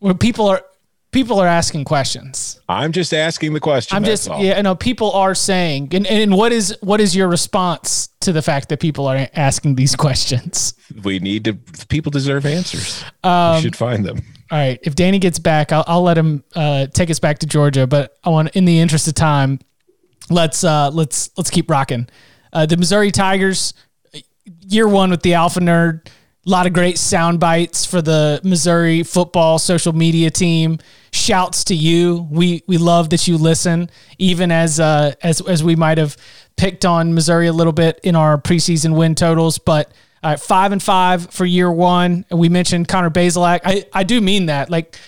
[0.00, 0.62] When people are
[1.10, 2.60] people are asking questions.
[2.68, 3.96] I'm just asking the question.
[3.96, 4.42] I'm just all.
[4.42, 8.32] yeah, I know people are saying, and, and what is what is your response to
[8.32, 10.74] the fact that people are asking these questions?
[11.02, 11.54] We need to.
[11.88, 13.04] People deserve answers.
[13.24, 14.22] Um, we should find them.
[14.50, 17.46] All right, if Danny gets back, I'll, I'll let him uh, take us back to
[17.46, 17.86] Georgia.
[17.86, 19.60] But I want, in the interest of time,
[20.30, 22.08] let's uh, let's let's keep rocking.
[22.52, 23.74] Uh, the Missouri Tigers,
[24.60, 26.08] year one with the Alpha Nerd.
[26.48, 30.78] A lot of great sound bites for the Missouri football social media team.
[31.12, 32.26] Shouts to you.
[32.30, 36.16] We we love that you listen, even as uh, as as we might have
[36.56, 39.92] picked on Missouri a little bit in our preseason win totals, but.
[40.20, 42.24] Uh, five and five for year one.
[42.28, 43.60] We mentioned Connor Bazelak.
[43.64, 44.68] I, I do mean that.
[44.68, 44.98] Like,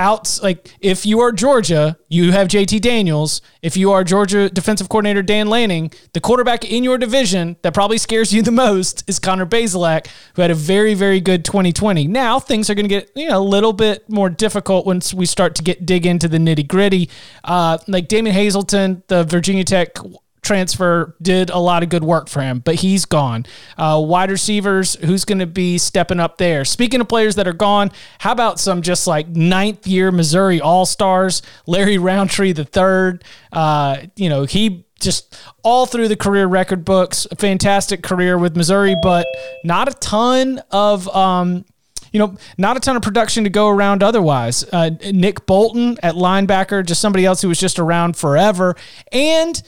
[0.00, 3.42] outs like if you are Georgia, you have JT Daniels.
[3.62, 7.98] If you are Georgia defensive coordinator Dan Lanning, the quarterback in your division that probably
[7.98, 12.08] scares you the most is Connor Bazelak, who had a very very good 2020.
[12.08, 15.26] Now things are going to get you know a little bit more difficult once we
[15.26, 17.10] start to get dig into the nitty gritty.
[17.44, 19.96] Uh, like Damon Hazelton, the Virginia Tech
[20.42, 23.46] transfer did a lot of good work for him, but he's gone.
[23.76, 26.64] Uh, wide receivers, who's going to be stepping up there?
[26.64, 30.86] Speaking of players that are gone, how about some just like ninth year Missouri All
[30.86, 33.24] Stars, Larry Rountree the third?
[33.52, 38.56] Uh, you know, he just all through the career record books, a fantastic career with
[38.56, 39.26] Missouri, but
[39.64, 41.08] not a ton of.
[41.08, 41.64] Um,
[42.12, 44.64] you know, not a ton of production to go around otherwise.
[44.72, 48.74] Uh, Nick Bolton at linebacker, just somebody else who was just around forever.
[49.12, 49.62] And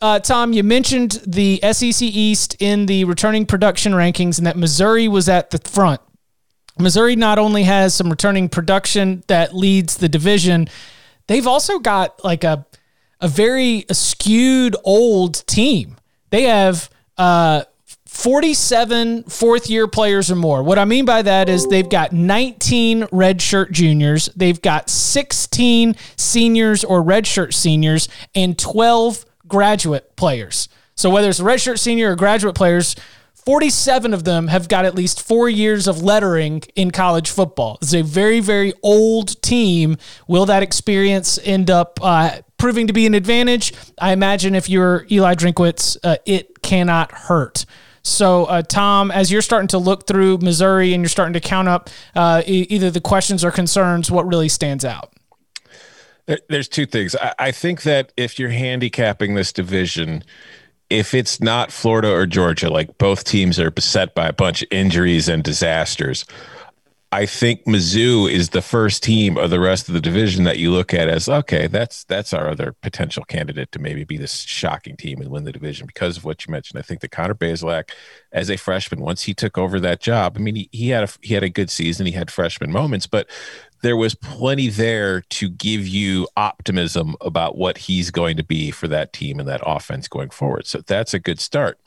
[0.00, 5.08] uh, Tom, you mentioned the SEC East in the returning production rankings and that Missouri
[5.08, 6.00] was at the front.
[6.78, 10.68] Missouri not only has some returning production that leads the division,
[11.26, 12.66] they've also got like a
[13.20, 15.96] a very skewed old team.
[16.30, 17.64] They have uh,
[18.06, 20.62] 47 fourth year players or more.
[20.62, 26.84] What I mean by that is they've got 19 redshirt juniors, they've got 16 seniors
[26.84, 30.68] or redshirt seniors, and 12 graduate players.
[30.94, 32.96] So whether it's redshirt senior or graduate players,
[33.48, 37.78] 47 of them have got at least four years of lettering in college football.
[37.80, 39.96] It's a very, very old team.
[40.26, 43.72] Will that experience end up uh, proving to be an advantage?
[43.98, 47.64] I imagine if you're Eli Drinkwitz, uh, it cannot hurt.
[48.02, 51.68] So, uh, Tom, as you're starting to look through Missouri and you're starting to count
[51.68, 55.12] up uh, e- either the questions or concerns, what really stands out?
[56.48, 57.16] There's two things.
[57.38, 60.22] I think that if you're handicapping this division,
[60.90, 64.68] if it's not Florida or Georgia, like both teams are beset by a bunch of
[64.70, 66.26] injuries and disasters,
[67.10, 70.70] I think Mizzou is the first team of the rest of the division that you
[70.70, 74.94] look at as okay, that's that's our other potential candidate to maybe be this shocking
[74.94, 76.78] team and win the division because of what you mentioned.
[76.78, 77.92] I think that Connor Bazelak,
[78.30, 81.08] as a freshman, once he took over that job, I mean, he, he had a
[81.22, 83.26] he had a good season, he had freshman moments, but
[83.82, 88.88] there was plenty there to give you optimism about what he's going to be for
[88.88, 90.66] that team and that offense going forward.
[90.66, 91.78] So that's a good start.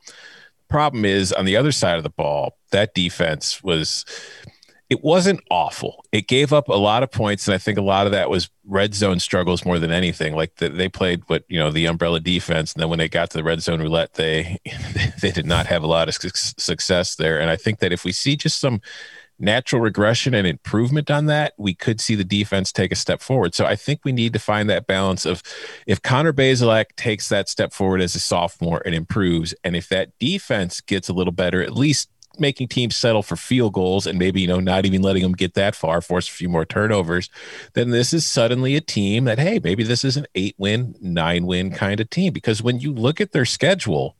[0.70, 4.06] Problem is, on the other side of the ball, that defense was
[4.92, 6.04] it wasn't awful.
[6.12, 8.50] It gave up a lot of points, and I think a lot of that was
[8.66, 10.36] red zone struggles more than anything.
[10.36, 13.30] Like the, they played what you know the umbrella defense, and then when they got
[13.30, 14.60] to the red zone roulette, they
[15.22, 17.40] they did not have a lot of success there.
[17.40, 18.82] And I think that if we see just some
[19.42, 23.56] natural regression and improvement on that, we could see the defense take a step forward.
[23.56, 25.42] So I think we need to find that balance of
[25.88, 30.18] if Connor Bazelak takes that step forward as a sophomore and improves, and if that
[30.20, 34.42] defense gets a little better, at least making teams settle for field goals and maybe
[34.42, 37.30] you know not even letting them get that far force a few more turnovers
[37.74, 41.46] then this is suddenly a team that hey maybe this is an eight win nine
[41.46, 44.16] win kind of team because when you look at their schedule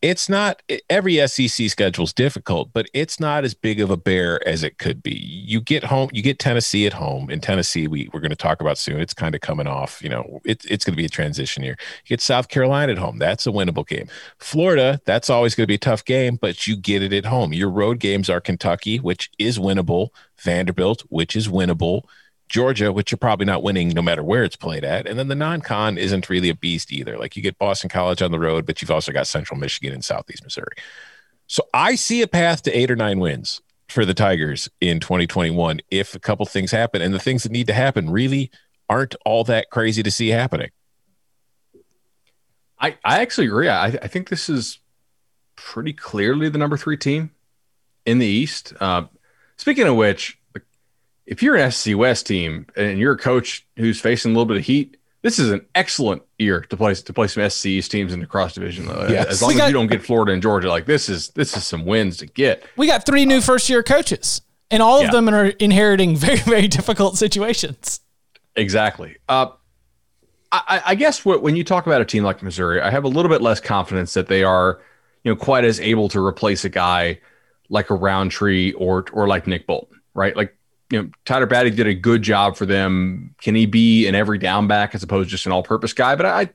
[0.00, 4.46] it's not every SEC schedule is difficult, but it's not as big of a bear
[4.46, 5.16] as it could be.
[5.16, 7.30] You get home, you get Tennessee at home.
[7.30, 9.00] In Tennessee, we we're going to talk about soon.
[9.00, 10.00] It's kind of coming off.
[10.02, 11.76] You know, it, it's going to be a transition year.
[12.04, 13.18] You get South Carolina at home.
[13.18, 14.08] That's a winnable game.
[14.38, 17.52] Florida, that's always going to be a tough game, but you get it at home.
[17.52, 20.10] Your road games are Kentucky, which is winnable.
[20.38, 22.02] Vanderbilt, which is winnable.
[22.48, 25.06] Georgia, which you're probably not winning no matter where it's played at.
[25.06, 27.18] And then the non con isn't really a beast either.
[27.18, 30.04] Like you get Boston College on the road, but you've also got Central Michigan and
[30.04, 30.76] Southeast Missouri.
[31.46, 35.80] So I see a path to eight or nine wins for the Tigers in 2021
[35.90, 37.02] if a couple things happen.
[37.02, 38.50] And the things that need to happen really
[38.88, 40.70] aren't all that crazy to see happening.
[42.80, 43.68] I, I actually agree.
[43.68, 44.78] I, I think this is
[45.56, 47.30] pretty clearly the number three team
[48.06, 48.72] in the East.
[48.80, 49.04] Uh,
[49.56, 50.38] speaking of which,
[51.28, 54.56] if you're an SC West team and you're a coach who's facing a little bit
[54.56, 58.14] of heat, this is an excellent year to play to play some SC East teams
[58.14, 58.86] in the cross division.
[58.86, 59.26] Yes.
[59.26, 61.66] As long got, as you don't get Florida and Georgia, like this is this is
[61.66, 62.64] some wins to get.
[62.76, 65.10] We got three new first year coaches, and all of yeah.
[65.10, 68.00] them are inheriting very very difficult situations.
[68.56, 69.16] Exactly.
[69.28, 69.48] Uh,
[70.50, 73.08] I, I guess what, when you talk about a team like Missouri, I have a
[73.08, 74.80] little bit less confidence that they are,
[75.22, 77.20] you know, quite as able to replace a guy
[77.68, 80.34] like a Rountree or or like Nick Bolton, right?
[80.34, 80.57] Like
[80.90, 83.34] you know, Tyler Badie did a good job for them.
[83.42, 86.14] Can he be an every down back as opposed to just an all purpose guy?
[86.16, 86.48] But I,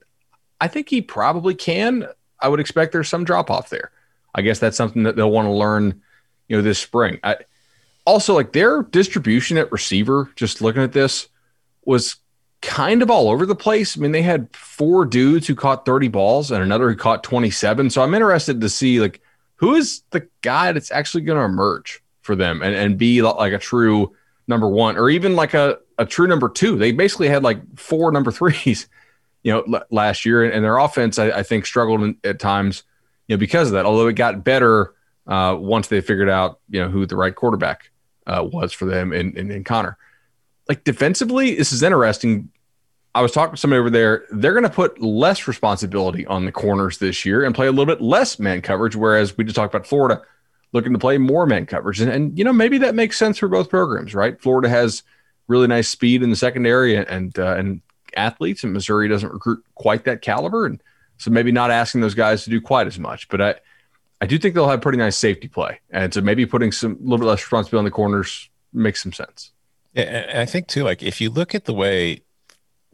[0.59, 2.07] I think he probably can.
[2.39, 3.91] I would expect there's some drop off there.
[4.33, 6.01] I guess that's something that they'll want to learn,
[6.47, 7.19] you know, this spring.
[7.23, 7.37] I,
[8.05, 11.27] also, like their distribution at receiver, just looking at this,
[11.85, 12.17] was
[12.61, 13.97] kind of all over the place.
[13.97, 17.89] I mean, they had four dudes who caught 30 balls and another who caught 27.
[17.89, 19.21] So I'm interested to see like
[19.55, 23.53] who is the guy that's actually going to emerge for them and, and be like
[23.53, 24.15] a true
[24.47, 26.77] number one or even like a, a true number two.
[26.77, 28.87] They basically had like four number threes,
[29.43, 32.83] you know, l- last year, and their offense I, I think struggled in, at times,
[33.27, 33.85] you know, because of that.
[33.85, 34.93] Although it got better
[35.27, 37.91] uh, once they figured out, you know, who the right quarterback
[38.27, 39.97] uh, was for them and, in, in Connor.
[40.67, 42.49] Like defensively, this is interesting.
[43.15, 44.25] I was talking to somebody over there.
[44.31, 47.85] They're going to put less responsibility on the corners this year and play a little
[47.85, 48.95] bit less man coverage.
[48.95, 50.21] Whereas we just talked about Florida
[50.73, 52.01] looking to play more man coverage.
[52.01, 54.39] And, and you know, maybe that makes sense for both programs, right?
[54.41, 55.03] Florida has
[55.47, 57.81] really nice speed in the secondary and, uh, and
[58.17, 60.65] athletes, and Missouri doesn't recruit quite that caliber.
[60.65, 60.81] And
[61.17, 63.29] so maybe not asking those guys to do quite as much.
[63.29, 63.55] But I,
[64.19, 65.79] I do think they'll have pretty nice safety play.
[65.91, 69.13] And so maybe putting some a little bit less responsibility on the corners makes some
[69.13, 69.51] sense.
[69.93, 72.23] Yeah, I think too, like if you look at the way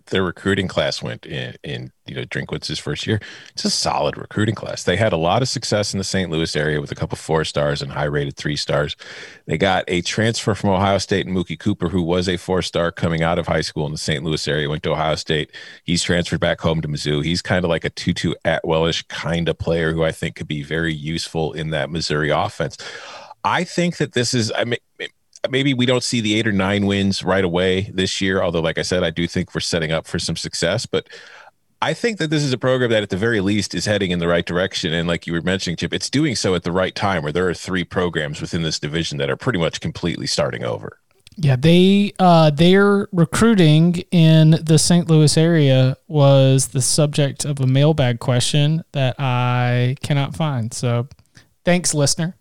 [0.09, 3.19] their recruiting class went in, in you know Drinkwitz's first year.
[3.53, 4.83] It's a solid recruiting class.
[4.83, 6.29] They had a lot of success in the St.
[6.29, 8.95] Louis area with a couple four stars and high rated three stars.
[9.45, 12.91] They got a transfer from Ohio State and Mookie Cooper, who was a four star
[12.91, 14.23] coming out of high school in the St.
[14.23, 15.51] Louis area, went to Ohio State.
[15.83, 17.23] He's transferred back home to Mizzou.
[17.23, 20.63] He's kind of like a Tutu Atwellish kind of player who I think could be
[20.63, 22.77] very useful in that Missouri offense.
[23.43, 24.79] I think that this is I mean
[25.49, 28.41] maybe we don't see the eight or nine wins right away this year.
[28.41, 30.85] Although, like I said, I do think we're setting up for some success.
[30.85, 31.07] But
[31.81, 34.19] I think that this is a program that, at the very least, is heading in
[34.19, 34.93] the right direction.
[34.93, 37.47] And like you were mentioning, Chip, it's doing so at the right time where there
[37.47, 40.99] are three programs within this division that are pretty much completely starting over.
[41.37, 45.09] Yeah, they uh, their recruiting in the St.
[45.09, 50.73] Louis area was the subject of a mailbag question that I cannot find.
[50.73, 51.07] So,
[51.63, 52.35] thanks, listener.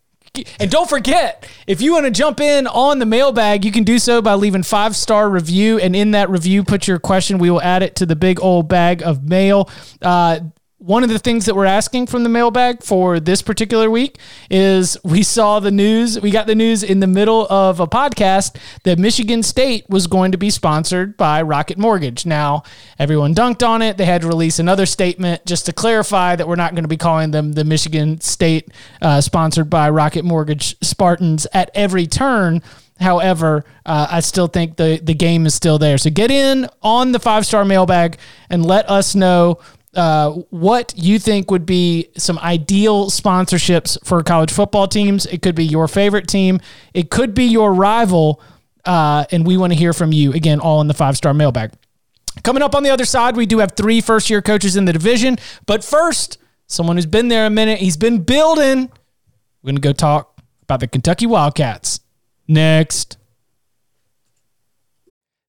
[0.61, 3.99] And don't forget, if you want to jump in on the mailbag, you can do
[3.99, 7.39] so by leaving five star review, and in that review, put your question.
[7.39, 9.69] We will add it to the big old bag of mail.
[10.01, 10.41] Uh,
[10.79, 14.17] one of the things that we're asking from the mailbag for this particular week
[14.49, 16.21] is we saw the news.
[16.21, 20.31] We got the news in the middle of a podcast that Michigan State was going
[20.31, 22.25] to be sponsored by Rocket Mortgage.
[22.25, 22.63] Now,
[22.97, 23.97] everyone dunked on it.
[23.97, 26.97] They had to release another statement just to clarify that we're not going to be
[26.97, 28.69] calling them the Michigan State
[29.03, 32.63] uh, sponsored by Rocket Mortgage Spartans at every turn.
[33.01, 35.99] However, uh, I still think the, the game is still there.
[35.99, 38.19] So get in on the five star mailbag
[38.51, 39.59] and let us know
[39.95, 45.27] uh, what you think would be some ideal sponsorships for college football teams.
[45.27, 46.61] It could be your favorite team,
[46.95, 48.41] it could be your rival,
[48.85, 50.33] uh, and we want to hear from you.
[50.33, 51.73] Again, all in the five star mailbag.
[52.43, 54.93] Coming up on the other side, we do have three first year coaches in the
[54.93, 55.37] division.
[55.67, 58.91] But first, someone who's been there a minute, he's been building.
[59.63, 62.01] We're going to go talk about the Kentucky Wildcats
[62.47, 63.17] next.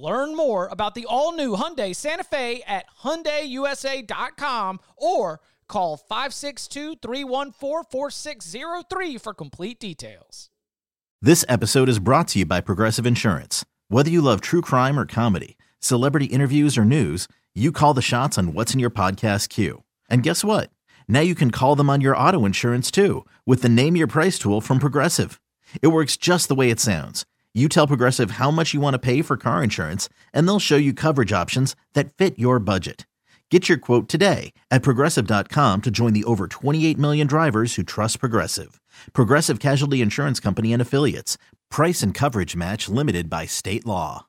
[0.00, 7.82] Learn more about the all new Hyundai Santa Fe at HyundaiUSA.com or call 562 314
[7.90, 10.50] 4603 for complete details.
[11.20, 13.64] This episode is brought to you by Progressive Insurance.
[13.88, 17.26] Whether you love true crime or comedy, celebrity interviews or news,
[17.56, 19.82] you call the shots on What's in Your Podcast queue.
[20.08, 20.70] And guess what?
[21.08, 24.38] Now you can call them on your auto insurance too with the Name Your Price
[24.38, 25.40] tool from Progressive.
[25.82, 28.98] It works just the way it sounds you tell Progressive how much you want to
[28.98, 33.06] pay for car insurance, and they'll show you coverage options that fit your budget.
[33.50, 38.20] Get your quote today at progressive.com to join the over 28 million drivers who trust
[38.20, 38.78] Progressive.
[39.14, 41.38] Progressive Casualty Insurance Company and Affiliates.
[41.70, 44.26] Price and coverage match limited by state law.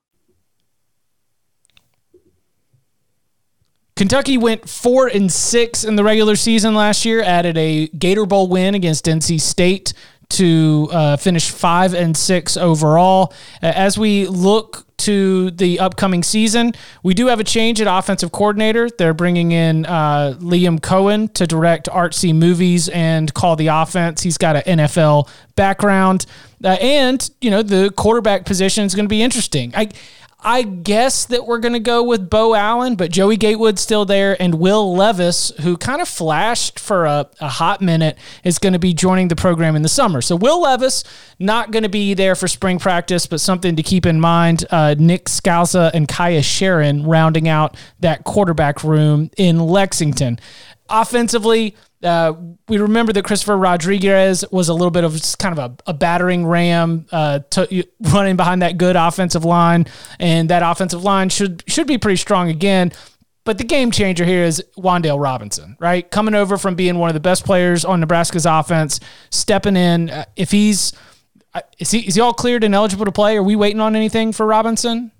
[4.00, 8.48] Kentucky went four and six in the regular season last year, added a Gator Bowl
[8.48, 9.92] win against NC State
[10.30, 13.32] to uh, finish five and six overall.
[13.62, 16.72] As we look to the upcoming season,
[17.02, 18.88] we do have a change at offensive coordinator.
[18.90, 24.22] They're bringing in uh, Liam Coen to direct artsy movies and call the offense.
[24.22, 26.26] He's got an NFL background,
[26.62, 29.72] uh, and you know the quarterback position is going to be interesting.
[29.74, 29.88] I
[30.42, 34.40] I guess that we're going to go with Beau Allen, but Joey Gatewood's still there,
[34.40, 38.78] and Will Levis, who kind of flashed for a, a hot minute, is going to
[38.78, 40.22] be joining the program in the summer.
[40.22, 41.04] So Will Levis
[41.38, 44.64] not going to be there for spring practice, but something to keep in mind.
[44.70, 50.38] Uh, Nick Scalzo and Kaiya Sheron rounding out that quarterback room in Lexington.
[50.90, 52.32] offensively, uh,
[52.68, 56.46] we remember that Christopher Rodriguez was a little bit of kind of a, a battering
[56.46, 59.86] ram, uh, to, running behind that good offensive line,
[60.18, 62.92] and that offensive line should should be pretty strong again.
[63.44, 66.08] But the game changer here is Wan'Dale Robinson, right?
[66.10, 70.10] Coming over from being one of the best players on Nebraska's offense, stepping in.
[70.10, 70.92] Uh, if he's
[71.54, 73.36] uh, is he is he all cleared and eligible to play?
[73.36, 75.12] Are we waiting on anything for Robinson?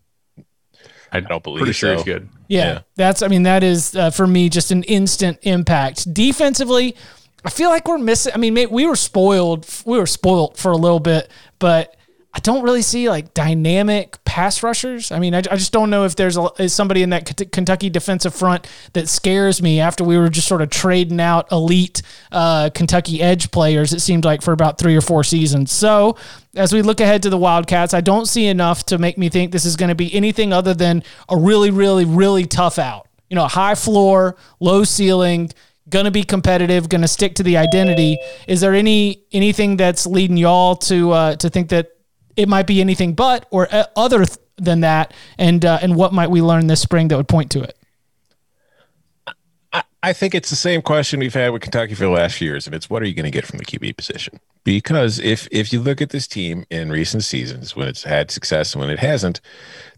[1.12, 1.78] I don't believe Pretty so.
[1.88, 2.28] sure he's good.
[2.48, 2.78] Yeah, Yeah.
[2.96, 3.22] that's.
[3.22, 6.12] I mean, that is uh, for me just an instant impact.
[6.12, 6.96] Defensively,
[7.44, 8.32] I feel like we're missing.
[8.34, 9.66] I mean, we were spoiled.
[9.84, 11.96] We were spoiled for a little bit, but
[12.32, 15.10] I don't really see like dynamic pass rushers.
[15.10, 17.50] I mean, I, I just don't know if there's a, is somebody in that Kt-
[17.50, 19.80] Kentucky defensive front that scares me.
[19.80, 24.24] After we were just sort of trading out elite uh, Kentucky edge players, it seemed
[24.24, 25.72] like for about three or four seasons.
[25.72, 26.16] So
[26.54, 29.50] as we look ahead to the Wildcats, I don't see enough to make me think
[29.50, 33.08] this is going to be anything other than a really, really, really tough out.
[33.28, 35.50] You know, high floor, low ceiling,
[35.88, 38.18] going to be competitive, going to stick to the identity.
[38.46, 41.90] Is there any anything that's leading y'all to uh, to think that
[42.36, 45.12] it might be anything but or uh, other th- than that?
[45.38, 47.76] And uh, and what might we learn this spring that would point to it?
[49.72, 52.48] I, I think it's the same question we've had with Kentucky for the last few
[52.48, 54.40] years, and it's what are you going to get from the QB position?
[54.64, 58.74] Because if if you look at this team in recent seasons, when it's had success
[58.74, 59.40] and when it hasn't,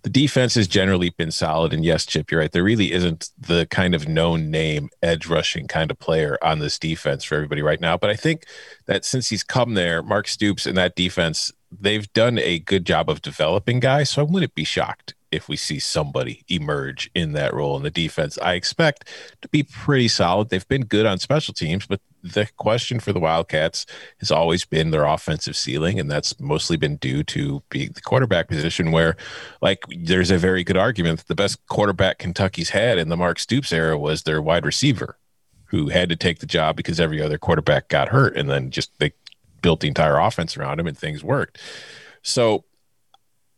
[0.02, 1.72] the defense has generally been solid.
[1.72, 2.52] And yes, Chip, you're right.
[2.52, 6.78] There really isn't the kind of known name edge rushing kind of player on this
[6.78, 7.96] defense for everybody right now.
[7.96, 8.44] But I think
[8.86, 13.08] that since he's come there, Mark Stoops and that defense, they've done a good job
[13.08, 14.10] of developing guys.
[14.10, 17.90] So I wouldn't be shocked if we see somebody emerge in that role in the
[17.90, 18.38] defense.
[18.42, 19.08] I expect
[19.40, 20.50] to be pretty solid.
[20.50, 23.86] They've been good on special teams, but the question for the Wildcats
[24.20, 28.46] has always been their offensive ceiling, and that's mostly been due to being the quarterback
[28.46, 29.16] position where
[29.60, 33.38] like there's a very good argument that the best quarterback Kentucky's had in the Mark
[33.38, 35.18] Stoops era was their wide receiver
[35.66, 38.92] who had to take the job because every other quarterback got hurt and then just
[38.98, 39.10] they
[39.62, 41.58] built the entire offense around him and things worked.
[42.22, 42.64] So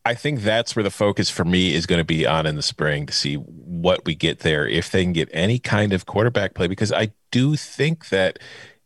[0.05, 2.63] I think that's where the focus for me is going to be on in the
[2.63, 6.55] spring to see what we get there if they can get any kind of quarterback
[6.55, 8.39] play because I do think that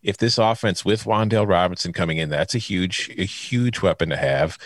[0.03, 4.17] if this offense with Wan'Dale Robinson coming in, that's a huge, a huge weapon to
[4.17, 4.59] have.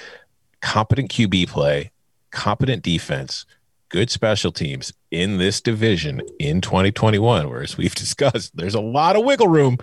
[0.61, 1.90] Competent QB play,
[2.30, 3.46] competent defense,
[3.93, 7.49] good special teams in this division in 2021.
[7.49, 9.78] Whereas we've discussed, there's a lot of wiggle room,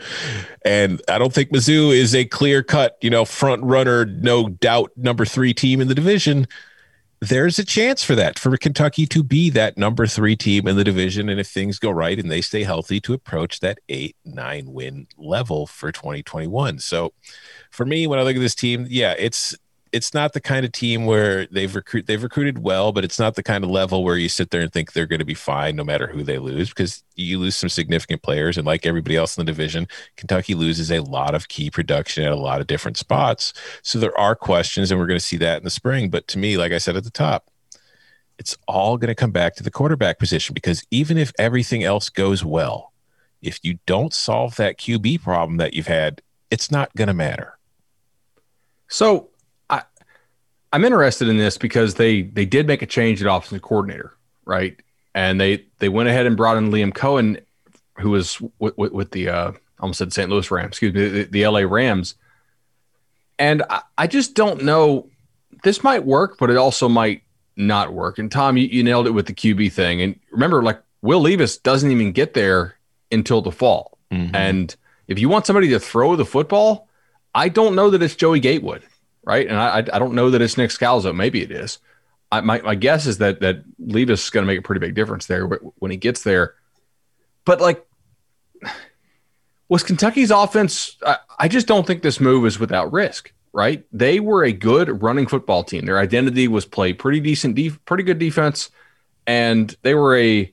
[0.66, 4.92] and I don't think Mizzou is a clear cut, you know, front runner, no doubt
[4.98, 6.48] number three team in the division.
[7.22, 10.86] There's a chance for that for Kentucky to be that number three team in the
[10.86, 14.72] division, and if things go right and they stay healthy, to approach that eight nine
[14.72, 16.80] win level for 2021.
[16.80, 17.14] So,
[17.72, 19.54] for me, when I look at this team, yeah, it's
[19.92, 23.36] it's not the kind of team where they've recruit they've recruited well, but it's not
[23.36, 25.76] the kind of level where you sit there and think they're going to be fine
[25.76, 29.38] no matter who they lose because you lose some significant players, and like everybody else
[29.38, 32.98] in the division, Kentucky loses a lot of key production at a lot of different
[32.98, 33.54] spots.
[33.82, 36.10] So there are questions, and we're going to see that in the spring.
[36.10, 37.50] But to me, like I said at the top,
[38.38, 42.10] it's all going to come back to the quarterback position because even if everything else
[42.10, 42.94] goes well,
[43.42, 47.58] if you don't solve that QB problem that you've had, it's not going to matter.
[48.88, 49.30] So
[50.72, 54.14] I'm interested in this because they they did make a change at offensive coordinator,
[54.46, 54.80] right?
[55.16, 57.42] And they they went ahead and brought in Liam Coen,
[57.98, 60.30] who was with, with, with the uh, almost said St.
[60.30, 62.16] Louis Rams, excuse me, the, the LA Rams.
[63.38, 65.08] And I, I just don't know.
[65.64, 67.24] This might work, but it also might
[67.56, 68.20] not work.
[68.20, 70.02] And Tom, you, you nailed it with the QB thing.
[70.02, 72.76] And remember, like Will Levis doesn't even get there
[73.12, 73.98] until the fall.
[74.36, 74.76] And
[75.08, 76.88] if you want somebody to throw the football,
[77.36, 78.84] I don't know that it's Joey Gatewood,
[79.30, 79.48] right?
[79.48, 81.16] And I, I don't know that it's Nick Scalzo.
[81.16, 81.78] Maybe it is.
[82.32, 84.96] I, my my guess is that that Levis is going to make a pretty big
[84.96, 86.56] difference there wh- when he gets there.
[87.46, 87.86] But like,
[89.68, 90.98] was Kentucky's offense?
[91.06, 93.86] I, I just don't think this move is without risk, right?
[93.94, 95.86] They were a good running football team.
[95.86, 98.72] Their identity was play pretty decent, def- pretty good defense,
[99.28, 100.52] and they were a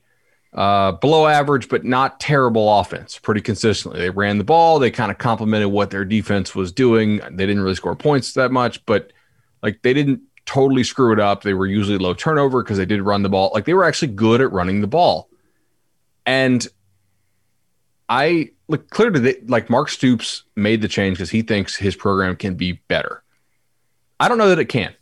[0.53, 3.99] uh, below average, but not terrible offense pretty consistently.
[3.99, 4.79] They ran the ball.
[4.79, 7.17] They kind of complemented what their defense was doing.
[7.17, 9.11] They didn't really score points that much, but
[9.61, 11.43] like they didn't totally screw it up.
[11.43, 13.51] They were usually low turnover because they did run the ball.
[13.53, 15.29] Like they were actually good at running the ball.
[16.25, 16.65] And
[18.09, 22.35] I look clearly that like Mark Stoops made the change because he thinks his program
[22.35, 23.23] can be better.
[24.19, 24.93] I don't know that it can,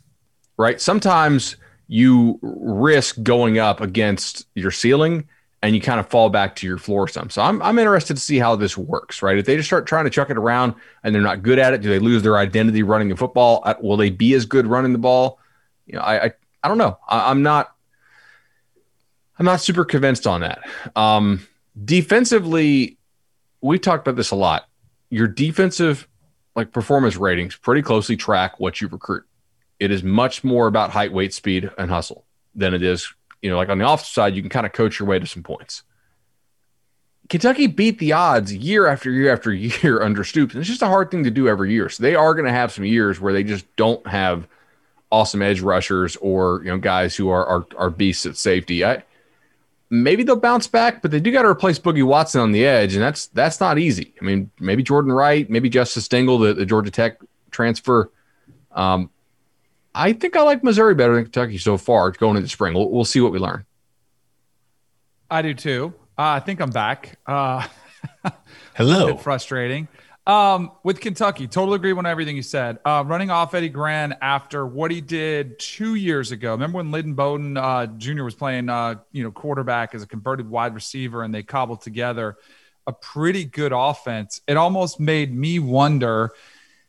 [0.56, 0.80] right?
[0.80, 1.56] Sometimes
[1.88, 5.28] you risk going up against your ceiling
[5.66, 7.28] and you kind of fall back to your floor some.
[7.28, 9.36] So I'm, I'm interested to see how this works, right?
[9.36, 11.80] If they just start trying to chuck it around and they're not good at it,
[11.80, 13.62] do they lose their identity running the football?
[13.64, 15.40] Uh, Will they be as good running the ball?
[15.86, 16.98] You know, I I, I don't know.
[17.08, 17.74] I, I'm not
[19.40, 20.60] I'm not super convinced on that.
[20.94, 21.44] Um,
[21.84, 22.96] defensively,
[23.60, 24.68] we've talked about this a lot.
[25.10, 26.06] Your defensive
[26.54, 29.24] like performance ratings pretty closely track what you recruit.
[29.80, 33.12] It is much more about height, weight, speed, and hustle than it is,
[33.46, 35.26] you know, like on the offensive side, you can kind of coach your way to
[35.26, 35.84] some points.
[37.28, 40.54] Kentucky beat the odds year after year after year under Stoops.
[40.54, 41.88] And it's just a hard thing to do every year.
[41.88, 44.48] So they are going to have some years where they just don't have
[45.12, 48.84] awesome edge rushers or you know guys who are are, are beasts at safety.
[48.84, 49.04] I
[49.88, 52.94] maybe they'll bounce back, but they do got to replace Boogie Watson on the edge,
[52.94, 54.14] and that's that's not easy.
[54.20, 57.20] I mean, maybe Jordan Wright, maybe Justice Dingle, the, the Georgia Tech
[57.50, 58.10] transfer.
[58.72, 59.10] Um,
[59.96, 62.74] I think I like Missouri better than Kentucky so far going into spring.
[62.74, 63.64] We'll, we'll see what we learn.
[65.30, 65.94] I do too.
[66.18, 67.18] Uh, I think I'm back.
[67.26, 67.66] Uh,
[68.74, 69.16] Hello.
[69.16, 69.88] frustrating.
[70.26, 72.78] Um, with Kentucky, totally agree on everything you said.
[72.84, 76.50] Uh, running off Eddie Gran after what he did two years ago.
[76.50, 78.24] Remember when Lynn Bowden uh, Jr.
[78.24, 82.36] was playing, uh, you know, quarterback as a converted wide receiver, and they cobbled together
[82.88, 84.40] a pretty good offense.
[84.46, 86.32] It almost made me wonder.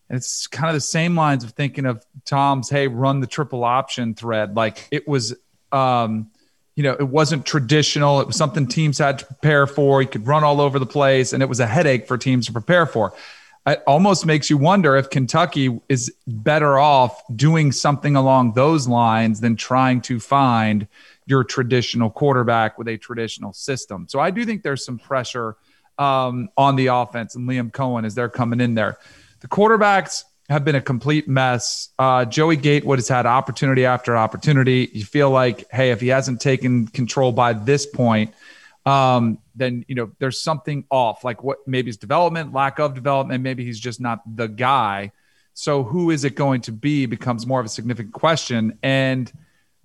[0.09, 3.63] And it's kind of the same lines of thinking of Tom's, hey, run the triple
[3.63, 4.55] option thread.
[4.55, 5.35] Like it was,
[5.71, 6.31] um,
[6.75, 8.21] you know, it wasn't traditional.
[8.21, 9.99] It was something teams had to prepare for.
[9.99, 12.53] He could run all over the place, and it was a headache for teams to
[12.53, 13.13] prepare for.
[13.65, 19.41] It almost makes you wonder if Kentucky is better off doing something along those lines
[19.41, 20.87] than trying to find
[21.25, 24.07] your traditional quarterback with a traditional system.
[24.07, 25.57] So I do think there's some pressure
[25.97, 28.97] um, on the offense and Liam Coen as they're coming in there.
[29.39, 31.89] The quarterbacks, have been a complete mess.
[31.99, 34.89] Uh, Joey Gatewood has had opportunity after opportunity.
[34.93, 38.33] You feel like, hey, if he hasn't taken control by this point,
[38.85, 41.25] um, then you know there's something off.
[41.25, 41.67] Like what?
[41.67, 43.43] Maybe his development, lack of development.
[43.43, 45.11] Maybe he's just not the guy.
[45.53, 48.77] So who is it going to be becomes more of a significant question.
[48.83, 49.31] And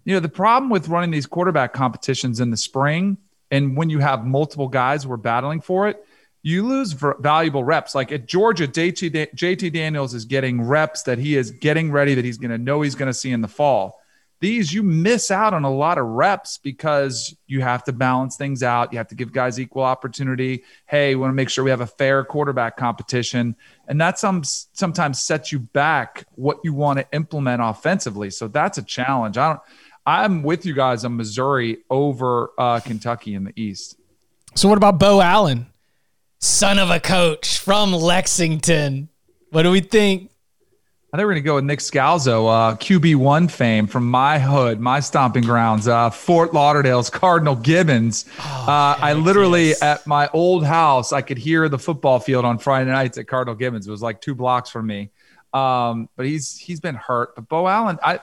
[0.04, 3.16] you know the problem with running these quarterback competitions in the spring,
[3.50, 6.04] and when you have multiple guys who are battling for it
[6.42, 7.94] you lose valuable reps.
[7.94, 12.24] Like at Georgia, JT, JT Daniels is getting reps that he is getting ready that
[12.24, 14.00] he's going to know he's going to see in the fall.
[14.40, 18.64] These, you miss out on a lot of reps because you have to balance things
[18.64, 18.92] out.
[18.92, 20.64] You have to give guys equal opportunity.
[20.86, 23.54] Hey, we want to make sure we have a fair quarterback competition.
[23.86, 28.30] And that some, sometimes sets you back what you want to implement offensively.
[28.30, 29.38] So that's a challenge.
[29.38, 29.60] I don't,
[30.04, 33.96] I'm with you guys on Missouri over uh, Kentucky in the East.
[34.56, 35.66] So what about Beau Allen?
[36.44, 39.08] Son of a coach from Lexington.
[39.50, 40.32] What do we think?
[41.12, 44.80] I think we're going to go with Nick Scalzo, uh, QB1 fame from my hood,
[44.80, 48.24] my stomping grounds, uh, Fort Lauderdale's Cardinal Gibbons.
[48.40, 49.82] Oh, uh, I literally, yes.
[49.82, 53.54] at my old house, I could hear the football field on Friday nights at Cardinal
[53.54, 53.86] Gibbons.
[53.86, 55.12] It was like two blocks from me.
[55.52, 57.36] Um, but he's he's been hurt.
[57.36, 58.18] But Beau Allen, I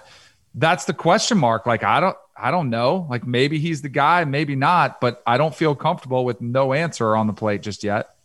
[0.56, 1.66] that's the question mark.
[1.66, 3.08] Like I don't I don't know.
[3.10, 7.16] Like maybe he's the guy, maybe not, but I don't feel comfortable with no answer
[7.16, 8.16] on the plate just yet.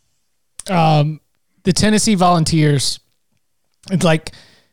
[0.70, 1.20] Um,
[1.64, 3.00] the Tennessee Volunteers,
[3.90, 4.32] it's like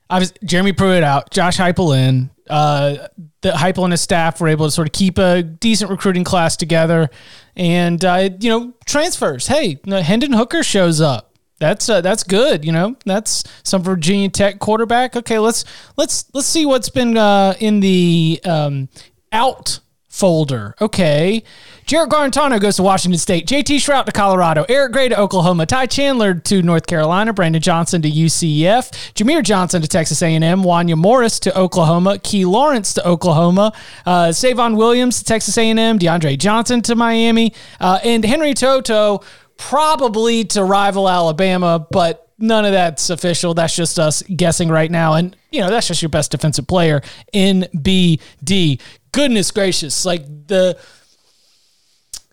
[0.09, 2.29] I was Jeremy Pruitt out, Josh Heupel in.
[2.49, 3.07] Uh,
[3.41, 6.57] the Heupel and his staff were able to sort of keep a decent recruiting class
[6.57, 7.09] together,
[7.55, 9.47] and uh, you know transfers.
[9.47, 11.31] Hey, Hendon Hooker shows up
[11.61, 12.65] that's uh, that's good.
[12.65, 15.15] You know, that's some Virginia Tech quarterback.
[15.15, 15.63] Okay, let's
[15.95, 18.89] let's let's see what's been uh, in the um,
[19.31, 19.79] out
[20.11, 20.75] folder.
[20.81, 21.41] Okay.
[21.85, 23.47] Jarrett Guarantano goes to Washington State.
[23.47, 24.65] JT Shrout to Colorado.
[24.67, 25.65] Eric Gray to Oklahoma.
[25.65, 27.31] Ty Chandler to North Carolina.
[27.33, 28.91] Brandon Johnson to UCF.
[29.13, 30.41] Jameer Johnson to Texas A&M.
[30.63, 32.19] Wanya Morris to Oklahoma.
[32.19, 33.71] Key Lawrence to Oklahoma.
[34.05, 35.77] Uh, Savon Williams to Texas A&M.
[35.97, 37.53] DeAndre Johnson to Miami.
[37.79, 39.23] Uh, and Henry To'o To'o
[39.57, 43.53] probably to rival Alabama, but none of that's official.
[43.53, 45.13] That's just us guessing right now.
[45.13, 47.01] And, you know, that's just your best defensive player
[47.31, 48.81] in BD.
[49.11, 50.05] Goodness gracious.
[50.05, 50.77] Like the,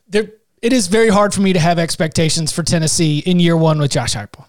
[0.09, 0.31] there,
[0.63, 3.91] it is very hard for me to have expectations for Tennessee in year one with
[3.91, 4.47] Josh Heupel.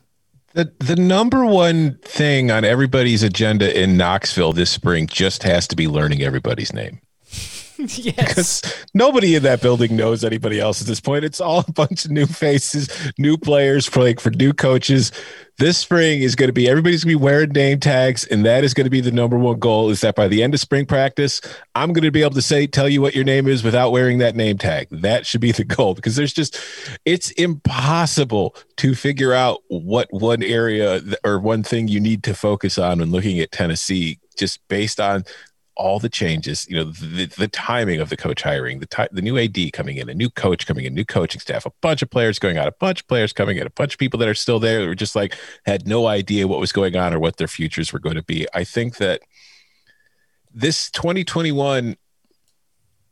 [0.54, 5.76] The the number one thing on everybody's agenda in Knoxville this spring just has to
[5.76, 7.02] be learning everybody's name.
[7.88, 8.16] yes.
[8.16, 11.24] Because nobody in that building knows anybody else at this point.
[11.24, 15.14] It's all a bunch of new faces, new players, like for new coaches.
[15.60, 18.66] This spring is going to be everybody's going to be wearing name tags, and that
[18.66, 19.90] is going to be the number one goal.
[19.92, 21.40] Is that by the end of spring practice,
[21.74, 24.18] I'm going to be able to say, tell you what your name is without wearing
[24.18, 24.90] that name tag.
[24.92, 26.60] That should be the goal because there's just,
[27.06, 32.78] it's impossible to figure out what one area or one thing you need to focus
[32.78, 35.24] on when looking at Tennessee just based on
[35.80, 39.22] all the changes, you know, the, the timing of the coach hiring, the ti- the
[39.22, 42.10] new AD coming in, a new coach coming in, new coaching staff, a bunch of
[42.10, 44.36] players going out, a bunch of players coming in, a bunch of people that are
[44.36, 47.38] still there that were just like had no idea what was going on or what
[47.38, 48.46] their futures were going to be.
[48.54, 49.22] I think that
[50.54, 51.96] this 2021,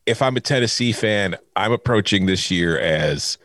[0.05, 3.37] if I'm a Tennessee fan, I'm approaching this year as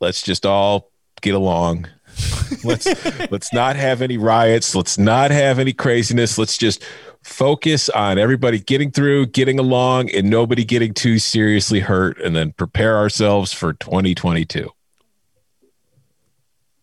[0.00, 0.90] let's just all
[1.20, 1.86] get along.
[2.64, 2.86] let's
[3.30, 4.74] let's not have any riots.
[4.74, 6.38] Let's not have any craziness.
[6.38, 6.82] Let's just
[7.22, 12.52] focus on everybody getting through, getting along, and nobody getting too seriously hurt, and then
[12.52, 14.70] prepare ourselves for 2022.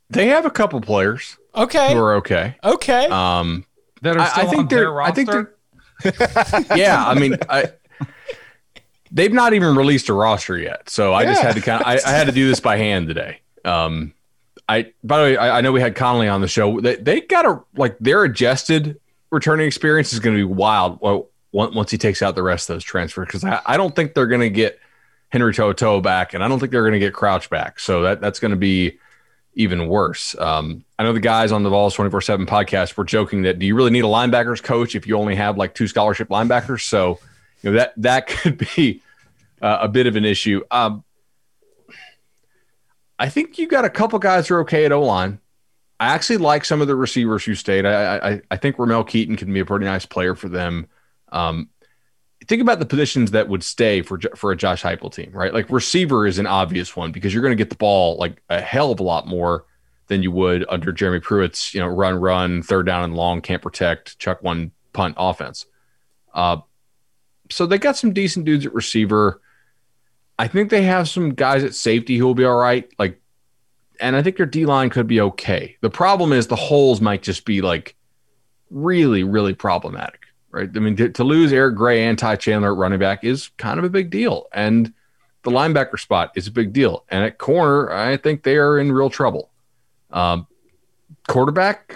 [0.10, 1.94] They have a couple players Okay.
[1.94, 2.56] who are okay.
[2.64, 3.08] Okay.
[3.08, 3.66] Um,
[4.02, 5.52] That are I- I think on their they're- I think roster?
[6.76, 7.72] yeah, I mean, I,
[9.12, 12.00] they've not even released a roster yet, so I just had to kind of, I,
[12.06, 13.40] I had to do this by hand today.
[13.64, 14.14] Um,
[14.68, 16.82] I by the way, I, I know we had Connelly on the show.
[16.82, 19.00] They they got a like they're adjusted
[19.36, 21.00] returning experience is going to be wild.
[21.52, 24.14] Once once he takes out the rest of those transfers, because I, I don't think
[24.14, 24.80] they're going to get
[25.30, 27.80] Henry To'o To'o back, and I don't think they're going to get Crouch back.
[27.80, 28.98] So that that's going to be
[29.56, 30.36] even worse.
[30.38, 33.66] Um, I know the guys on the Vols 24 7 podcast were joking that do
[33.66, 36.82] you really need a linebackers coach if you only have like two scholarship linebackers?
[36.82, 37.20] So,
[37.62, 39.02] you know, that, that could be
[39.62, 40.62] uh, a bit of an issue.
[40.72, 41.04] Um,
[43.18, 45.40] I think you got a couple guys who are okay at O line.
[46.00, 47.86] I actually like some of the receivers who stayed.
[47.86, 50.88] I, I, I think Ramel Keyton can be a pretty nice player for them.
[51.32, 51.70] Um,
[52.48, 55.54] think about the positions that would stay for for a Josh Heupel team, right?
[55.54, 58.62] Like receiver is an obvious one because you're going to get the ball like a
[58.62, 59.66] hell of a lot more
[60.08, 63.62] than you would under Jeremy Pruitt's, you know, run, run, third down and long, can't
[63.62, 65.66] protect, chuck one punt offense.
[66.34, 66.58] Uh,
[67.50, 69.42] so they got some decent dudes at receiver.
[70.38, 72.92] I think they have some guys at safety who will be all right.
[73.00, 73.22] Like,
[74.00, 75.78] and I think their D line could be okay.
[75.82, 77.96] The problem is the holes might just be like
[78.70, 80.26] really, really problematic
[80.56, 80.70] right?
[80.74, 83.78] I mean, to, to, lose Eric Gray and Ty Chandler at running back is kind
[83.78, 84.48] of a big deal.
[84.54, 84.94] And
[85.44, 87.04] the linebacker spot is a big deal.
[87.10, 89.52] And at corner, I think they are in real trouble.
[90.12, 90.48] Um,
[91.28, 91.96] quarterback,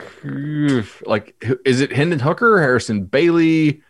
[1.06, 3.82] like, is it Hendon Hooker, Harrison Bailey?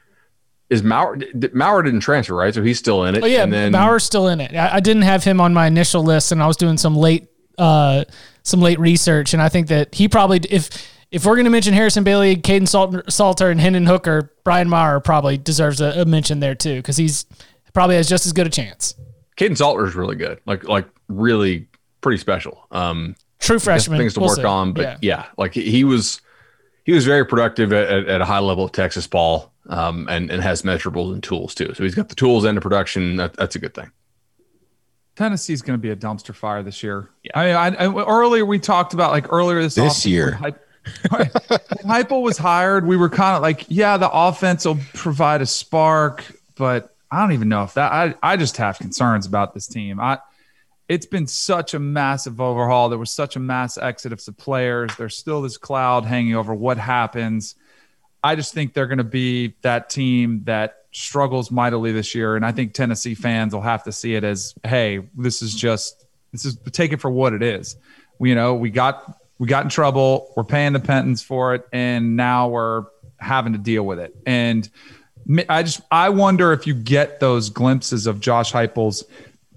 [0.70, 1.18] Is Maurer,
[1.52, 2.54] Maurer didn't transfer, right?
[2.54, 3.24] So he's still in it.
[3.24, 3.42] Oh, yeah.
[3.42, 4.56] And then, Maurer's still in it.
[4.56, 7.28] I, I didn't have him on my initial list, and I was doing some late,
[7.60, 8.06] uh,
[8.44, 9.34] some late research.
[9.34, 10.70] And I think that he probably, if,
[11.12, 15.00] if we're going to mention Harrison Bailey, Kaidon Salter, Salter, and Hendon Hooker, Brian Maurer
[15.00, 17.26] probably deserves a, a mention there too because he's
[17.74, 18.96] probably has just as good a chance.
[19.38, 21.68] Kaidon Salter is really good, like like really
[22.02, 22.66] pretty special.
[22.72, 24.44] Um, True freshman, things to we'll work see.
[24.44, 24.98] on, but Yeah.
[25.02, 25.26] yeah.
[25.38, 26.22] like he, he was
[26.84, 30.30] he was very productive at, at, at a high level of Texas ball, um, and
[30.30, 31.74] and has measurables and tools too.
[31.74, 33.16] So he's got the tools and the production.
[33.16, 33.90] That, that's a good thing.
[35.20, 37.10] Tennessee's going to be a dumpster fire this year.
[37.36, 40.38] I mean, I, I, earlier we talked about like earlier this This year.
[40.40, 40.54] when
[41.10, 42.88] when Heupel was hired.
[42.88, 46.24] We were kind of like, yeah, the offense will provide a spark,
[46.56, 47.92] but I don't even know if that.
[47.92, 50.00] I I just have concerns about this team.
[50.00, 50.20] I
[50.88, 52.88] it's been such a massive overhaul.
[52.88, 54.96] There was such a mass exit of some players.
[54.98, 57.56] There's still this cloud hanging over what happens.
[58.24, 62.46] I just think they're going to be that team that struggles mightily this year, and
[62.46, 66.46] I think Tennessee fans will have to see it as, hey, this is just this
[66.46, 67.76] is take it for what it is.
[68.18, 70.32] We, you know, we got we got in trouble.
[70.36, 72.86] We're paying the penance for it, and now we're
[73.18, 74.16] having to deal with it.
[74.26, 74.70] And
[75.48, 79.04] I just I wonder if you get those glimpses of Josh Heupel's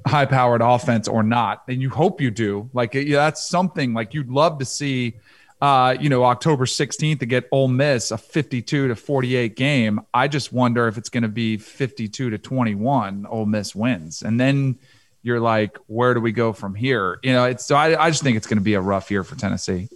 [0.06, 2.68] high-powered offense or not, and you hope you do.
[2.72, 5.14] Like yeah, that's something like you'd love to see.
[5.62, 10.00] Uh, you know, October 16th to get Ole Miss a 52 to 48 game.
[10.12, 13.26] I just wonder if it's going to be 52 to 21.
[13.26, 14.76] Ole Miss wins, and then
[15.22, 17.20] you're like, where do we go from here?
[17.22, 19.22] You know, it's so I, I just think it's going to be a rough year
[19.22, 19.88] for Tennessee.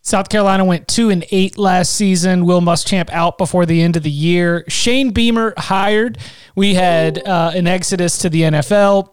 [0.00, 2.46] South Carolina went two and eight last season.
[2.46, 4.64] Will Muschamp out before the end of the year.
[4.68, 6.16] Shane Beamer hired.
[6.56, 9.10] We had uh, an exodus to the NFL.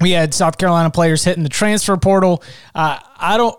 [0.00, 2.42] We had South Carolina players hitting the transfer portal.
[2.74, 3.56] Uh, I don't.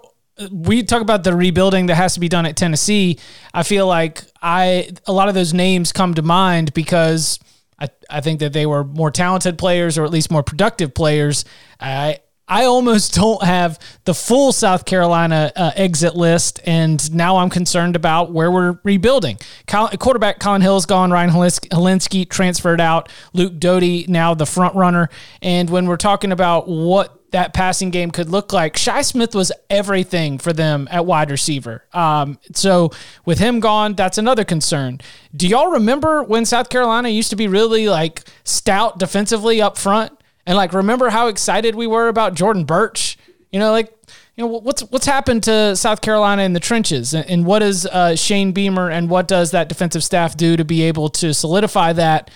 [0.52, 3.20] We talk about the rebuilding that has to be done at Tennessee.
[3.54, 7.40] I feel like I a lot of those names come to mind because
[7.80, 11.46] I, I think that they were more talented players or at least more productive players.
[11.80, 17.50] I I almost don't have the full South Carolina uh, exit list, and now I'm
[17.50, 19.38] concerned about where we're rebuilding.
[19.68, 21.12] Col- quarterback Collin Hill's gone.
[21.12, 23.10] Ryan Helins- Hilinski transferred out.
[23.34, 25.10] Luke Doty now the front runner.
[25.42, 29.52] And when we're talking about what that passing game could look like, Shi Smith was
[29.70, 31.84] everything for them at wide receiver.
[31.92, 32.92] Um, so
[33.26, 35.02] with him gone, that's another concern.
[35.36, 40.18] Do y'all remember when South Carolina used to be really like stout defensively up front?
[40.46, 43.18] And like, remember how excited we were about Jordan Burch?
[43.52, 43.94] You know, like,
[44.36, 47.86] you know, what's what's happened to South Carolina in the trenches, and, and what does
[47.86, 51.94] uh, Shane Beamer and what does that defensive staff do to be able to solidify
[51.94, 52.32] that?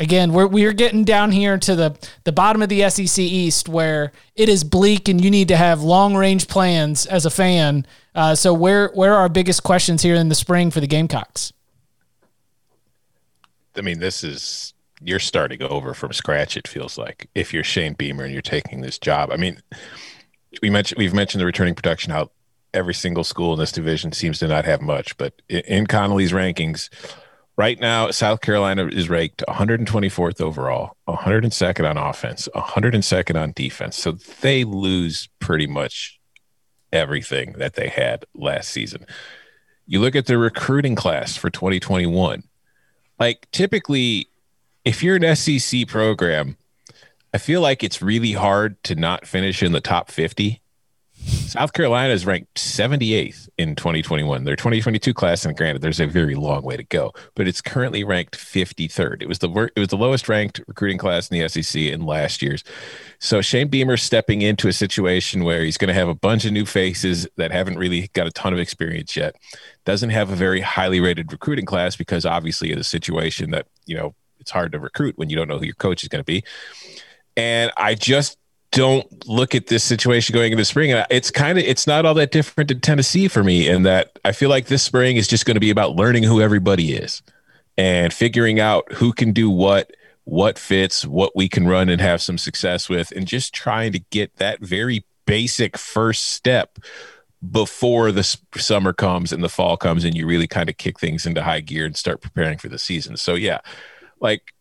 [0.00, 4.12] Again, we're we're getting down here to the the bottom of the SEC East, where
[4.34, 7.86] it is bleak, and you need to have long range plans as a fan.
[8.14, 11.52] Uh, so, where where are our biggest questions here in the spring for the Gamecocks?
[13.76, 14.72] I mean, this is
[15.02, 16.56] you're starting over from scratch.
[16.56, 19.30] It feels like if you're Shane Beamer and you're taking this job.
[19.30, 19.60] I mean,
[20.62, 22.32] we mentioned we've mentioned the returning production out.
[22.72, 26.88] Every single school in this division seems to not have much, but in Connelly's rankings,
[27.60, 33.98] right now South Carolina is ranked 124th overall, 102nd on offense, 102nd on defense.
[33.98, 36.18] So they lose pretty much
[36.90, 39.04] everything that they had last season.
[39.86, 42.44] You look at the recruiting class for 2021.
[43.18, 44.28] Like typically,
[44.86, 46.56] if you're an SEC program,
[47.34, 50.62] I feel like it's really hard to not finish in the top 50.
[51.26, 54.44] South Carolina is ranked 78th in 2021.
[54.44, 58.04] Their 2022 class, and granted, there's a very long way to go, but it's currently
[58.04, 59.22] ranked 53rd.
[59.22, 62.40] It was the it was the lowest ranked recruiting class in the SEC in last
[62.40, 62.64] year's.
[63.18, 66.52] So Shane Beamer stepping into a situation where he's going to have a bunch of
[66.52, 69.36] new faces that haven't really got a ton of experience yet.
[69.84, 73.96] Doesn't have a very highly rated recruiting class because obviously of the situation that you
[73.96, 76.24] know it's hard to recruit when you don't know who your coach is going to
[76.24, 76.44] be.
[77.36, 78.38] And I just
[78.72, 80.90] don't look at this situation going into spring.
[81.10, 84.32] It's kind of it's not all that different to Tennessee for me in that I
[84.32, 87.22] feel like this spring is just going to be about learning who everybody is
[87.76, 89.92] and figuring out who can do what,
[90.24, 93.98] what fits, what we can run and have some success with, and just trying to
[94.10, 96.78] get that very basic first step
[97.50, 98.22] before the
[98.56, 101.60] summer comes and the fall comes and you really kind of kick things into high
[101.60, 103.16] gear and start preparing for the season.
[103.16, 103.60] So yeah,
[104.20, 104.52] like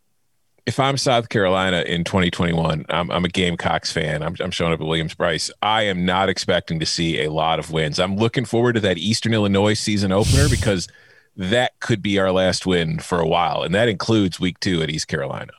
[0.70, 4.22] if I'm South Carolina in 2021, I'm, I'm a Gamecocks fan.
[4.22, 5.50] I'm, I'm, showing up at Williams-Brice.
[5.64, 8.00] I am not expecting to see a lot of wins.
[8.00, 10.88] I'm looking forward to that Eastern Illinois season opener because
[11.36, 14.92] that could be our last win for a while, and that includes Week Two at
[14.92, 15.54] East Carolina.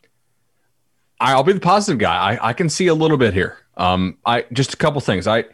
[1.19, 2.15] I'll be the positive guy.
[2.35, 3.59] I, I can see a little bit here.
[3.77, 5.27] Um, I just a couple things.
[5.27, 5.45] I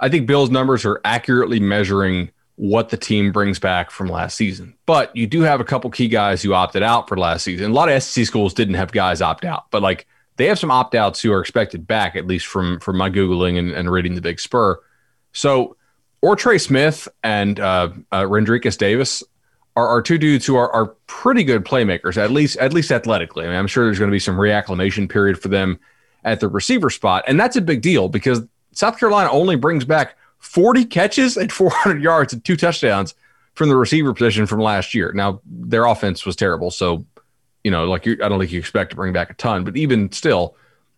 [0.00, 4.74] I think Bill's numbers are accurately measuring what the team brings back from last season.
[4.86, 7.70] But you do have a couple key guys who opted out for last season.
[7.70, 10.70] A lot of SEC schools didn't have guys opt out, but like they have some
[10.70, 14.14] opt outs who are expected back, at least from from my googling and, and reading
[14.14, 14.80] the Big Spur.
[15.32, 15.76] So,
[16.24, 19.22] OrTre Smith and uh, uh, Rendrikus Davis
[19.76, 23.44] are, are two dudes who are, are pretty good playmakers, at least at least athletically.
[23.44, 25.78] I mean, I'm sure there's going to be some reacclimation period for them
[26.24, 28.42] at the receiver spot, and that's a big deal because
[28.72, 33.14] South Carolina only brings back 40 catches and 400 yards and two touchdowns
[33.54, 35.10] from the receiver position from last year.
[35.12, 36.70] Now, their offense was terrible.
[36.70, 37.06] So,
[37.64, 40.12] you know, like I don't think you expect to bring back a ton, but even
[40.12, 40.54] still,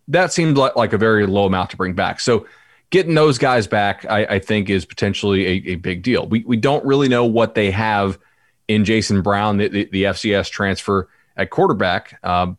[0.09, 2.19] that seemed like, like a very low amount to bring back.
[2.19, 2.45] So,
[2.89, 6.25] getting those guys back, I, I think, is potentially a, a, big deal.
[6.25, 8.17] We, we don't really know what they have
[8.67, 12.19] in Jason Brown, the, the, the FCS transfer at quarterback.
[12.23, 12.57] Um,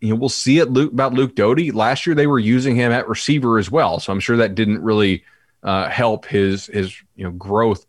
[0.00, 1.72] you know, we'll see it Luke, about Luke Doty.
[1.72, 4.00] Last year, they were using him at receiver as well.
[4.00, 5.24] So, I'm sure that didn't really–
[5.66, 7.84] uh, help his his you know growth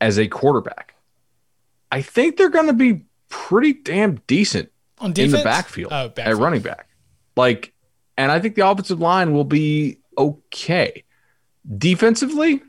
[0.00, 0.94] as a quarterback.
[1.90, 4.70] I think they're going to be pretty damn decent
[5.02, 6.88] in the backfield, oh, backfield at running back.
[7.36, 7.72] Like,
[8.16, 11.04] and I think the offensive line will be okay.
[11.76, 12.62] Defensively,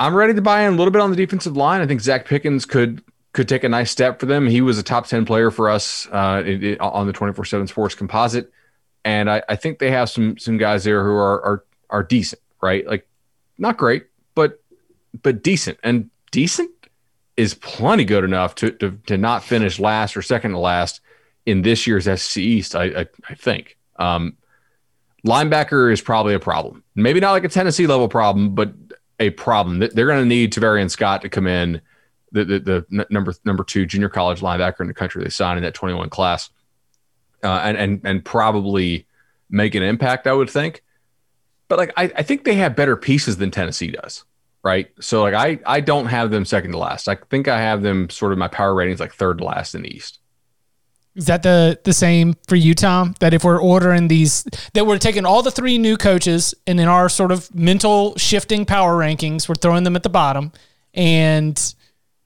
[0.00, 1.82] I'm ready to buy in a little bit on the defensive line.
[1.82, 4.46] I think Zacch Pickens could could take a nice step for them.
[4.46, 7.66] He was a top 10 player for us uh, it, it, on the 24 7
[7.66, 8.50] sports composite.
[9.04, 12.42] And I, I, think they have some some guys there who are, are are decent,
[12.62, 12.86] right?
[12.86, 13.08] Like
[13.58, 14.62] not great, but
[15.22, 15.78] but decent.
[15.82, 16.70] And decent
[17.36, 21.00] is plenty good enough to to, to not finish last or second to last
[21.46, 22.74] in this year's SC East.
[22.74, 23.76] I I, I think.
[23.96, 24.36] Um,
[25.26, 26.82] linebacker is probably a problem.
[26.94, 28.72] Maybe not like a Tennessee level problem, but
[29.18, 29.78] a problem.
[29.78, 31.82] They're going to need Tavarian Scott to come in,
[32.32, 35.64] the, the, the number number two junior college linebacker in the country they signed in
[35.64, 36.50] that 21 class,
[37.42, 39.06] uh, and and and probably
[39.50, 40.26] make an impact.
[40.26, 40.82] I would think
[41.70, 44.24] but like I, I think they have better pieces than Tennessee does,
[44.62, 44.90] right?
[45.00, 47.08] So like I I don't have them second to last.
[47.08, 49.82] I think I have them sort of my power ratings like third to last in
[49.82, 50.18] the East.
[51.14, 53.14] Is that the the same for you, Tom?
[53.20, 54.42] That if we're ordering these,
[54.74, 58.66] that we're taking all the three new coaches, and in our sort of mental shifting
[58.66, 60.52] power rankings, we're throwing them at the bottom,
[60.92, 61.74] and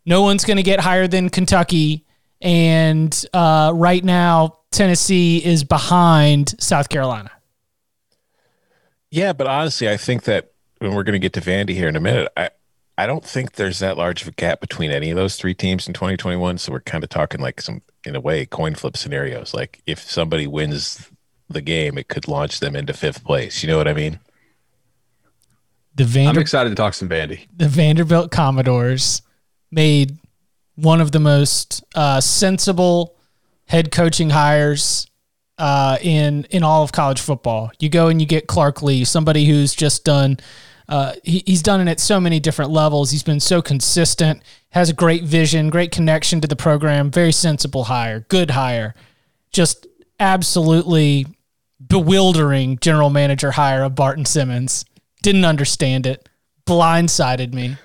[0.07, 2.07] no one's going to get higher than Kentucky.
[2.41, 7.31] And uh, right now, Tennessee is behind South Carolina.
[9.15, 10.51] Yeah, but honestly, I think that
[10.81, 12.51] when we're going to get to Vandy here in a minute, I
[12.99, 15.87] I don't think there's that large of a gap between any of those three teams
[15.87, 16.59] in 2021.
[16.59, 19.55] So we're kind of talking like some, in a way, coin flip scenarios.
[19.55, 21.09] Like if somebody wins
[21.49, 23.63] the game, it could launch them into fifth place.
[23.63, 24.19] You know what I mean?
[25.95, 27.47] The Vander- I'm excited to talk some Vandy.
[27.57, 29.23] The Vanderbilt Commodores
[29.71, 30.19] made
[30.75, 33.15] one of the most uh, sensible
[33.67, 35.07] head coaching hires
[35.59, 37.71] uh, in in all of college football.
[37.79, 40.39] You go and you get Clark Lea, somebody who's just done.
[40.89, 43.11] Uh, he, he's done it at so many different levels.
[43.11, 47.85] He's been so consistent, has a great vision, great connection to the program, very sensible
[47.85, 48.95] hire, good hire,
[49.51, 49.87] just
[50.21, 51.27] absolutely
[51.87, 54.85] bewildering general manager hire of Barton Simmons.
[55.23, 56.29] Didn't understand it.
[56.67, 57.77] Blindsided me.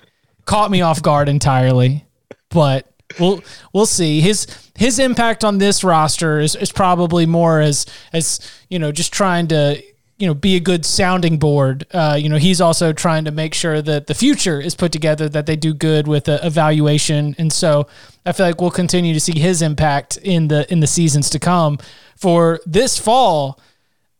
[0.44, 2.04] Caught me off guard entirely.
[2.50, 3.42] But we'll
[3.72, 4.20] we'll see.
[4.20, 4.46] His
[4.76, 9.48] his impact on this roster is, is probably more as as you know just trying
[9.48, 9.82] to
[10.18, 11.86] you know be a good sounding board.
[11.92, 15.28] Uh, you know he's also trying to make sure that the future is put together
[15.28, 17.86] that they do good with evaluation, and so
[18.24, 21.38] I feel like we'll continue to see his impact in the in the seasons to
[21.38, 21.78] come.
[22.16, 23.58] For this fall,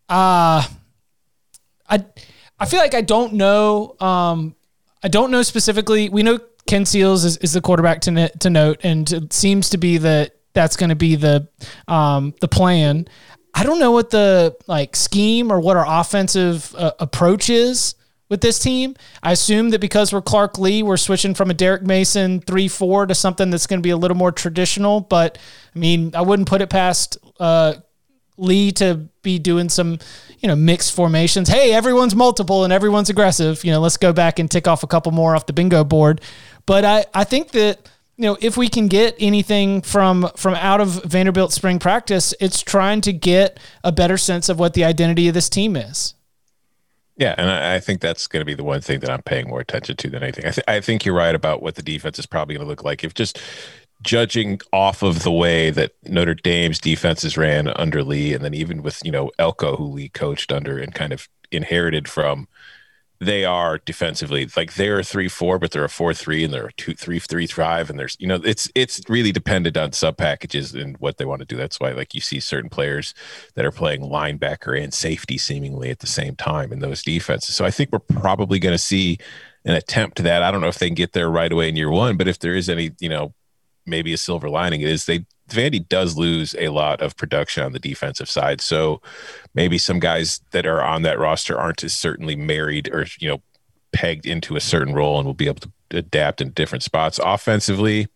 [0.08, 0.66] uh
[1.90, 2.04] I
[2.58, 3.96] I feel like I don't know.
[4.00, 4.54] Um,
[5.02, 6.08] I don't know specifically.
[6.08, 9.78] We know Ken Seals is, is the quarterback to to note, and it seems to
[9.78, 11.48] be that that's going to be the
[11.88, 13.06] um, the plan.
[13.54, 17.94] I don't know what the like scheme or what our offensive uh, approach is
[18.28, 18.94] with this team.
[19.22, 23.06] I assume that because we're Clark Lea, we're switching from a Derek Mason 3 4
[23.06, 25.00] to something that's going to be a little more traditional.
[25.00, 25.38] But
[25.74, 27.74] I mean, I wouldn't put it past uh,
[28.36, 29.98] Lea to be doing some,
[30.38, 31.48] you know, mixed formations.
[31.48, 33.64] Hey, everyone's multiple and everyone's aggressive.
[33.64, 36.20] You know, let's go back and tick off a couple more off the bingo board.
[36.70, 37.80] But I, I think that
[38.16, 42.62] you know, if we can get anything from from out of Vanderbilt spring practice, it's
[42.62, 46.14] trying to get a better sense of what the identity of this team is.
[47.16, 49.48] Yeah, and I, I think that's going to be the one thing that I'm paying
[49.48, 50.46] more attention to than anything.
[50.46, 52.84] I, th- I think you're right about what the defense is probably going to look
[52.84, 53.02] like.
[53.02, 53.40] If just
[54.02, 58.84] judging off of the way that Notre Dame's defenses ran under Lea, and then even
[58.84, 62.46] with you know Elko, who Lea coached under and kind of inherited from
[63.20, 66.68] they are defensively like they're a three four, but they're a four three, and they're
[66.68, 70.16] a two three three five, and there's you know it's it's really dependent on sub
[70.16, 71.56] packages and what they want to do.
[71.56, 73.12] That's why like you see certain players
[73.56, 77.54] that are playing linebacker and safety seemingly at the same time in those defenses.
[77.54, 79.18] So I think we're probably going to see
[79.66, 80.42] an attempt to that.
[80.42, 82.38] I don't know if they can get there right away in year one, but if
[82.38, 83.34] there is any you know
[83.84, 87.72] maybe a silver lining, it is they Vandy does lose a lot of production on
[87.72, 88.60] the defensive side.
[88.60, 89.00] So
[89.54, 93.42] maybe some guys that are on that roster aren't as certainly married or, you know,
[93.92, 97.18] pegged into a certain role and will be able to adapt in different spots.
[97.22, 98.06] Offensively,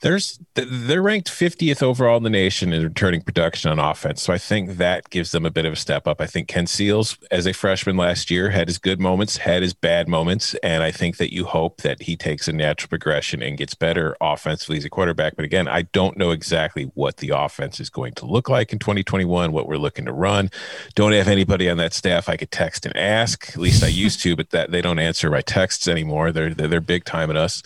[0.00, 4.22] there's they're ranked 50th overall in the nation in returning production on offense.
[4.22, 6.20] So I think that gives them a bit of a step up.
[6.20, 9.74] I think Ken Seals, as a freshman last year, had his good moments, had his
[9.74, 13.58] bad moments, and I think that you hope that he takes a natural progression and
[13.58, 15.34] gets better offensively as a quarterback.
[15.34, 18.78] But again, I don't know exactly what the offense is going to look like in
[18.78, 20.50] 2021, what we're looking to run.
[20.94, 23.50] Don't have anybody on that staff I could text and ask.
[23.50, 26.30] At least I used to, but that they don't answer my texts anymore.
[26.30, 27.62] They're they're, they're big time at us.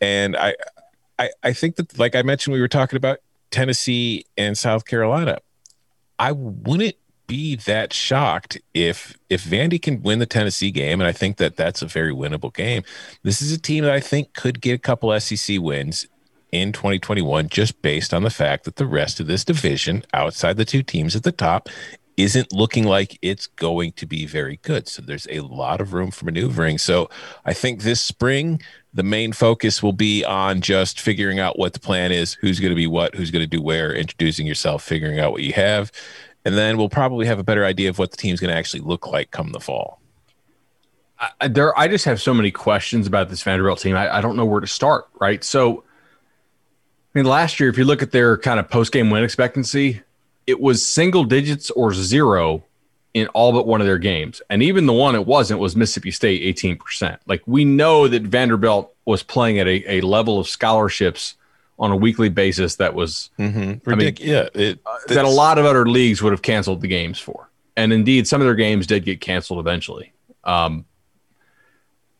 [0.00, 0.54] And I,
[1.18, 3.18] I, I think that, like I mentioned, we were talking about
[3.50, 5.38] Tennessee and South Carolina.
[6.18, 6.96] I wouldn't
[7.26, 11.56] be that shocked if if Vandy can win the Tennessee game, and I think that
[11.56, 12.82] that's a very winnable game.
[13.22, 16.06] This is a team that I think could get a couple SEC wins
[16.52, 20.64] in 2021, just based on the fact that the rest of this division, outside the
[20.64, 21.68] two teams at the top,
[22.16, 24.86] isn't looking like it's going to be very good.
[24.86, 26.78] So there's a lot of room for maneuvering.
[26.78, 27.10] So
[27.44, 28.60] I think this spring
[28.94, 32.70] the main focus will be on just figuring out what the plan is, who's going
[32.70, 35.90] to be what, who's going to do where, introducing yourself, figuring out what you have.
[36.44, 38.80] And then we'll probably have a better idea of what the team's going to actually
[38.80, 40.00] look like come the fall.
[41.40, 43.96] I, there, I just have so many questions about this Vanderbilt team.
[43.96, 45.42] I, I don't know where to start, right?
[45.42, 45.82] So,
[47.14, 50.02] I mean, last year, if you look at their kind of post game win expectancy,
[50.46, 52.64] it was single digits or zero
[53.14, 54.42] in all but one of their games.
[54.50, 57.18] And even the one it wasn't was Mississippi State 18%.
[57.26, 61.36] Like we know that Vanderbilt was playing at a, a level of scholarships
[61.78, 63.88] on a weekly basis that was mm-hmm.
[63.88, 66.88] I mean, yeah, it, uh, that a lot of other leagues would have canceled the
[66.88, 67.48] games for.
[67.76, 70.12] And indeed, some of their games did get canceled eventually.
[70.44, 70.84] Um,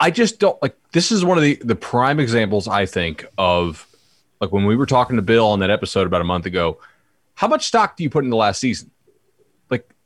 [0.01, 3.87] I just don't like this is one of the the prime examples I think of
[4.41, 6.79] like when we were talking to Bill on that episode about a month ago.
[7.37, 8.93] How much stock do you put in the last season?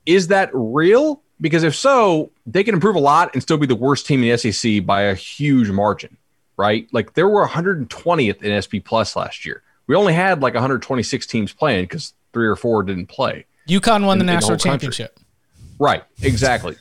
[0.09, 1.22] Is that real?
[1.38, 4.30] Because if so, they can improve a lot and still be the worst team in
[4.30, 6.16] the SEC by a huge margin,
[6.56, 6.88] right?
[6.92, 9.62] Like there were 120th in SP Plus last year.
[9.86, 13.44] We only had like 126 teams playing because three or four didn't play.
[13.68, 15.14] UConn won in, the national the championship.
[15.14, 15.26] Country.
[15.78, 16.76] Right, exactly.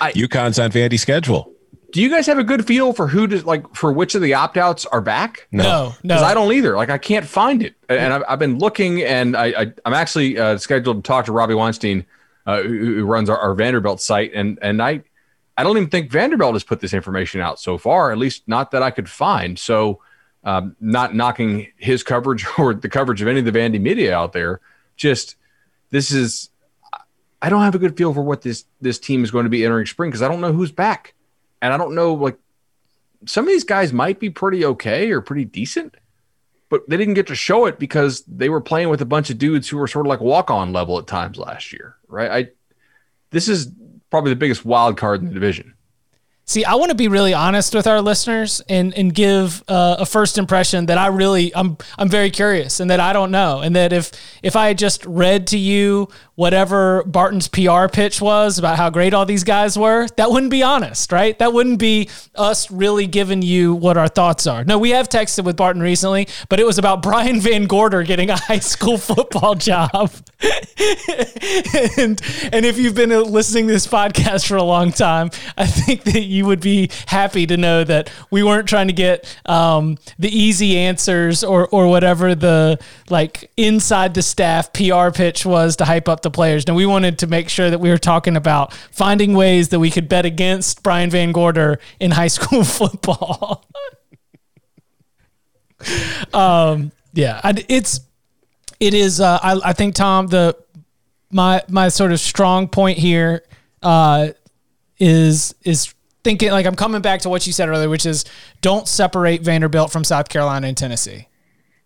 [0.00, 1.52] I, UConn's on Vandy's schedule.
[1.92, 4.32] Do you guys have a good feel for who does like for which of the
[4.32, 5.46] opt outs are back?
[5.52, 6.74] No, no, Because I don't either.
[6.76, 10.38] Like I can't find it, and I've, I've been looking, and I, I am actually
[10.38, 12.06] uh, scheduled to talk to Robbie Weinstein
[12.46, 15.02] uh, who, runs our, our, Vanderbilt site, and and I
[15.56, 18.70] I don't even think Vanderbilt has put this information out so far, at least not
[18.70, 19.58] that I could find.
[19.58, 20.00] So,
[20.42, 24.32] um, not knocking his coverage or the coverage of any of the Vandy media out
[24.32, 24.60] there,
[24.96, 25.36] just
[25.90, 26.50] this is
[27.42, 29.64] I don't have a good feel for what this this team is going to be
[29.64, 31.14] entering spring because I don't know who's back,
[31.62, 32.38] and I don't know like
[33.26, 35.96] some of these guys might be pretty okay or pretty decent,
[36.70, 39.36] but they didn't get to show it because they were playing with a bunch of
[39.36, 42.30] dudes who were sort of like walk on level at times last year, right?
[42.30, 42.50] I
[43.30, 43.70] this is
[44.08, 45.74] probably the biggest wild card in the division.
[46.50, 50.04] See, I want to be really honest with our listeners and and give uh, a
[50.04, 53.76] first impression that I really I'm I'm very curious and that I don't know and
[53.76, 54.10] that if
[54.42, 56.08] if I had just read to you
[56.40, 60.62] whatever Barton's PR pitch was about how great all these guys were, that wouldn't be
[60.62, 61.38] honest, right?
[61.38, 64.64] That wouldn't be us really giving you what our thoughts are.
[64.64, 68.36] No, we have texted with Barton recently, but it was about Brian VanGorder getting a
[68.38, 70.10] high school football job.
[71.98, 75.28] and and if you've been listening to this podcast for a long time,
[75.58, 79.24] I think that you would be happy to know that we weren't trying to get
[79.46, 82.78] um, the easy answers or or whatever the
[83.08, 86.64] like inside the staff PR pitch was to hype up the players.
[86.66, 89.90] And we wanted to make sure that we were talking about finding ways that we
[89.90, 93.64] could bet against Brian VanGorder in high school football.
[96.32, 98.00] um, yeah, it's
[98.78, 99.20] it is.
[99.20, 100.56] Uh, I, I think Tom the
[101.30, 103.44] my my sort of strong point here
[103.82, 104.28] uh,
[104.98, 105.94] is is
[106.24, 108.24] thinking like I'm coming back to what you said earlier, which is
[108.60, 111.28] don't separate Vanderbilt from South Carolina and Tennessee.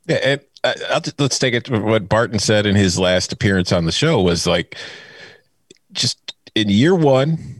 [0.06, 4.20] Yeah, uh, let's take it what Barton said in his last appearance on the show
[4.20, 4.76] was like,
[5.92, 7.53] just in year one,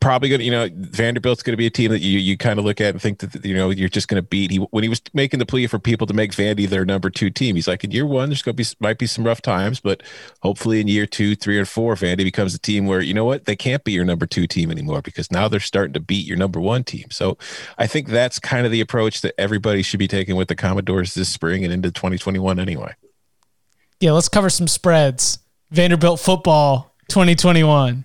[0.00, 2.58] probably going to, you know, Vanderbilt's going to be a team that you, you kind
[2.58, 4.50] of look at and think that, you know, you're just going to beat.
[4.50, 7.30] He, when he was making the plea for people to make Vandy their number two
[7.30, 9.80] team, he's like, in year one, there's going to be, might be some rough times,
[9.80, 10.02] but
[10.42, 13.46] hopefully in year two, three, or four, Vandy becomes a team where, you know what,
[13.46, 16.36] they can't be your number two team anymore because now they're starting to beat your
[16.36, 17.10] number one team.
[17.10, 17.36] So
[17.76, 21.14] I think that's kind of the approach that everybody should be taking with the Commodores
[21.14, 22.94] this spring and into 2021 anyway.
[24.00, 25.40] Yeah, let's cover some spreads.
[25.70, 28.04] Vanderbilt football 2021.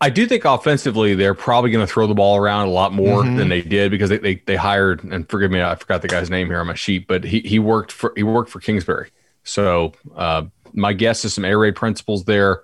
[0.00, 3.22] I do think offensively they're probably going to throw the ball around a lot more
[3.22, 3.36] mm-hmm.
[3.36, 6.28] than they did because they, they they hired and forgive me I forgot the guy's
[6.28, 9.10] name here on my sheet but he he worked for he worked for Kingsbury
[9.44, 12.62] so uh, my guess is some air raid principles there.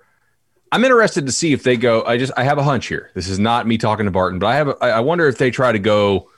[0.71, 2.03] I'm interested to see if they go.
[2.03, 3.11] I just I have a hunch here.
[3.13, 5.51] This is not me talking to Barton, but I have a, I wonder if they
[5.51, 6.29] try to go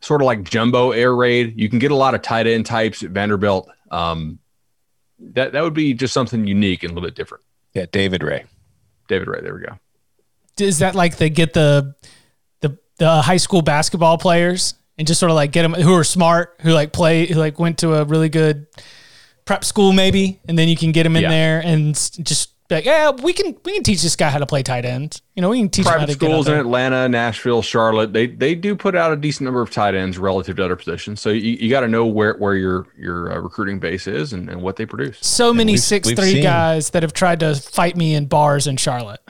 [0.00, 1.58] sort of like jumbo air raid.
[1.58, 3.68] You can get a lot of tight end types at Vanderbilt.
[3.90, 4.38] Um,
[5.18, 7.44] that that would be just something unique and a little bit different.
[7.72, 8.46] Yeah, David Raih.
[9.08, 9.42] David Raih.
[9.42, 9.78] There we go
[10.60, 11.94] is that like they get the
[12.60, 16.04] the the high school basketball players and just sort of like get them who are
[16.04, 18.66] smart, who like play, who like went to a really good
[19.44, 21.30] prep school maybe, and then you can get them in yeah.
[21.30, 24.62] there and just like, yeah, we can we can teach this guy how to play
[24.62, 25.20] tight end.
[25.34, 28.14] You know, we can teach private schools in Atlanta, Nashville, Charlotte.
[28.14, 31.20] They they do put out a decent number of tight ends relative to other positions.
[31.20, 34.48] So you, you got to know where where your your uh, recruiting base is and,
[34.48, 35.18] and what they produce.
[35.20, 38.78] So and many six three guys that have tried to fight me in bars in
[38.78, 39.20] Charlotte.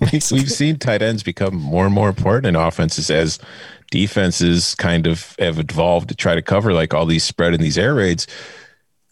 [0.30, 3.40] we've seen tight ends become more and more important in offenses as
[3.90, 7.76] defenses kind of have evolved to try to cover like all these spread and these
[7.76, 8.28] air raids.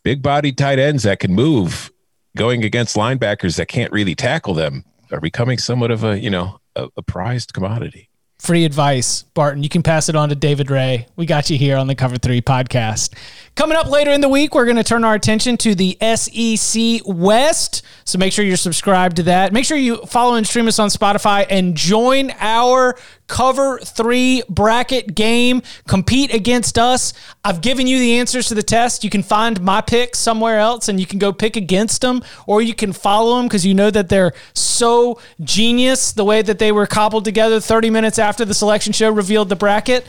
[0.04, 1.90] Big body tight ends that can move
[2.36, 6.60] going against linebackers that can't really tackle them are becoming somewhat of a you know
[6.76, 8.10] a, a prized commodity.
[8.38, 9.62] Free advice, Barton.
[9.62, 11.06] You can pass it on to David Raih.
[11.16, 13.14] We got you here on the Cover Three podcast.
[13.54, 17.00] Coming up later in the week, we're going to turn our attention to the SEC
[17.06, 17.82] West.
[18.04, 19.54] So make sure you're subscribed to that.
[19.54, 25.14] Make sure you follow and stream us on Spotify and join our cover three bracket
[25.14, 25.62] game.
[25.86, 27.12] Compete against us.
[27.44, 29.04] I've given you the answers to the test.
[29.04, 32.62] You can find my picks somewhere else and you can go pick against them or
[32.62, 36.72] you can follow them because you know that they're so genius the way that they
[36.72, 40.06] were cobbled together 30 minutes after the selection show revealed the bracket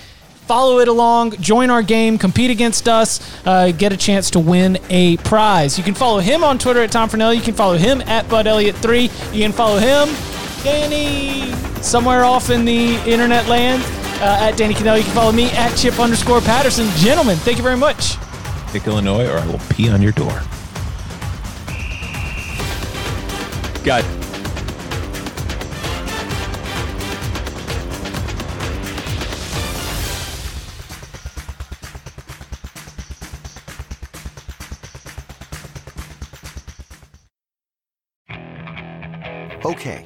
[0.47, 4.79] follow it along, join our game, compete against us, uh, get a chance to win
[4.89, 5.77] a prize.
[5.77, 7.35] You can follow him on Twitter at Tom Fornelli.
[7.35, 9.35] You can follow him at Bud Elliott3.
[9.35, 10.07] You can follow him,
[10.67, 13.81] Danny, somewhere off in the internet land,
[14.21, 14.97] uh, at Danny Kanell.
[14.97, 16.89] You can follow me at Chip underscore Patterson.
[16.97, 18.17] Gentlemen, thank you very much.
[18.73, 20.41] Pick Illinois, or I will pee on your door.
[23.85, 24.03] Got
[39.65, 40.05] Okay,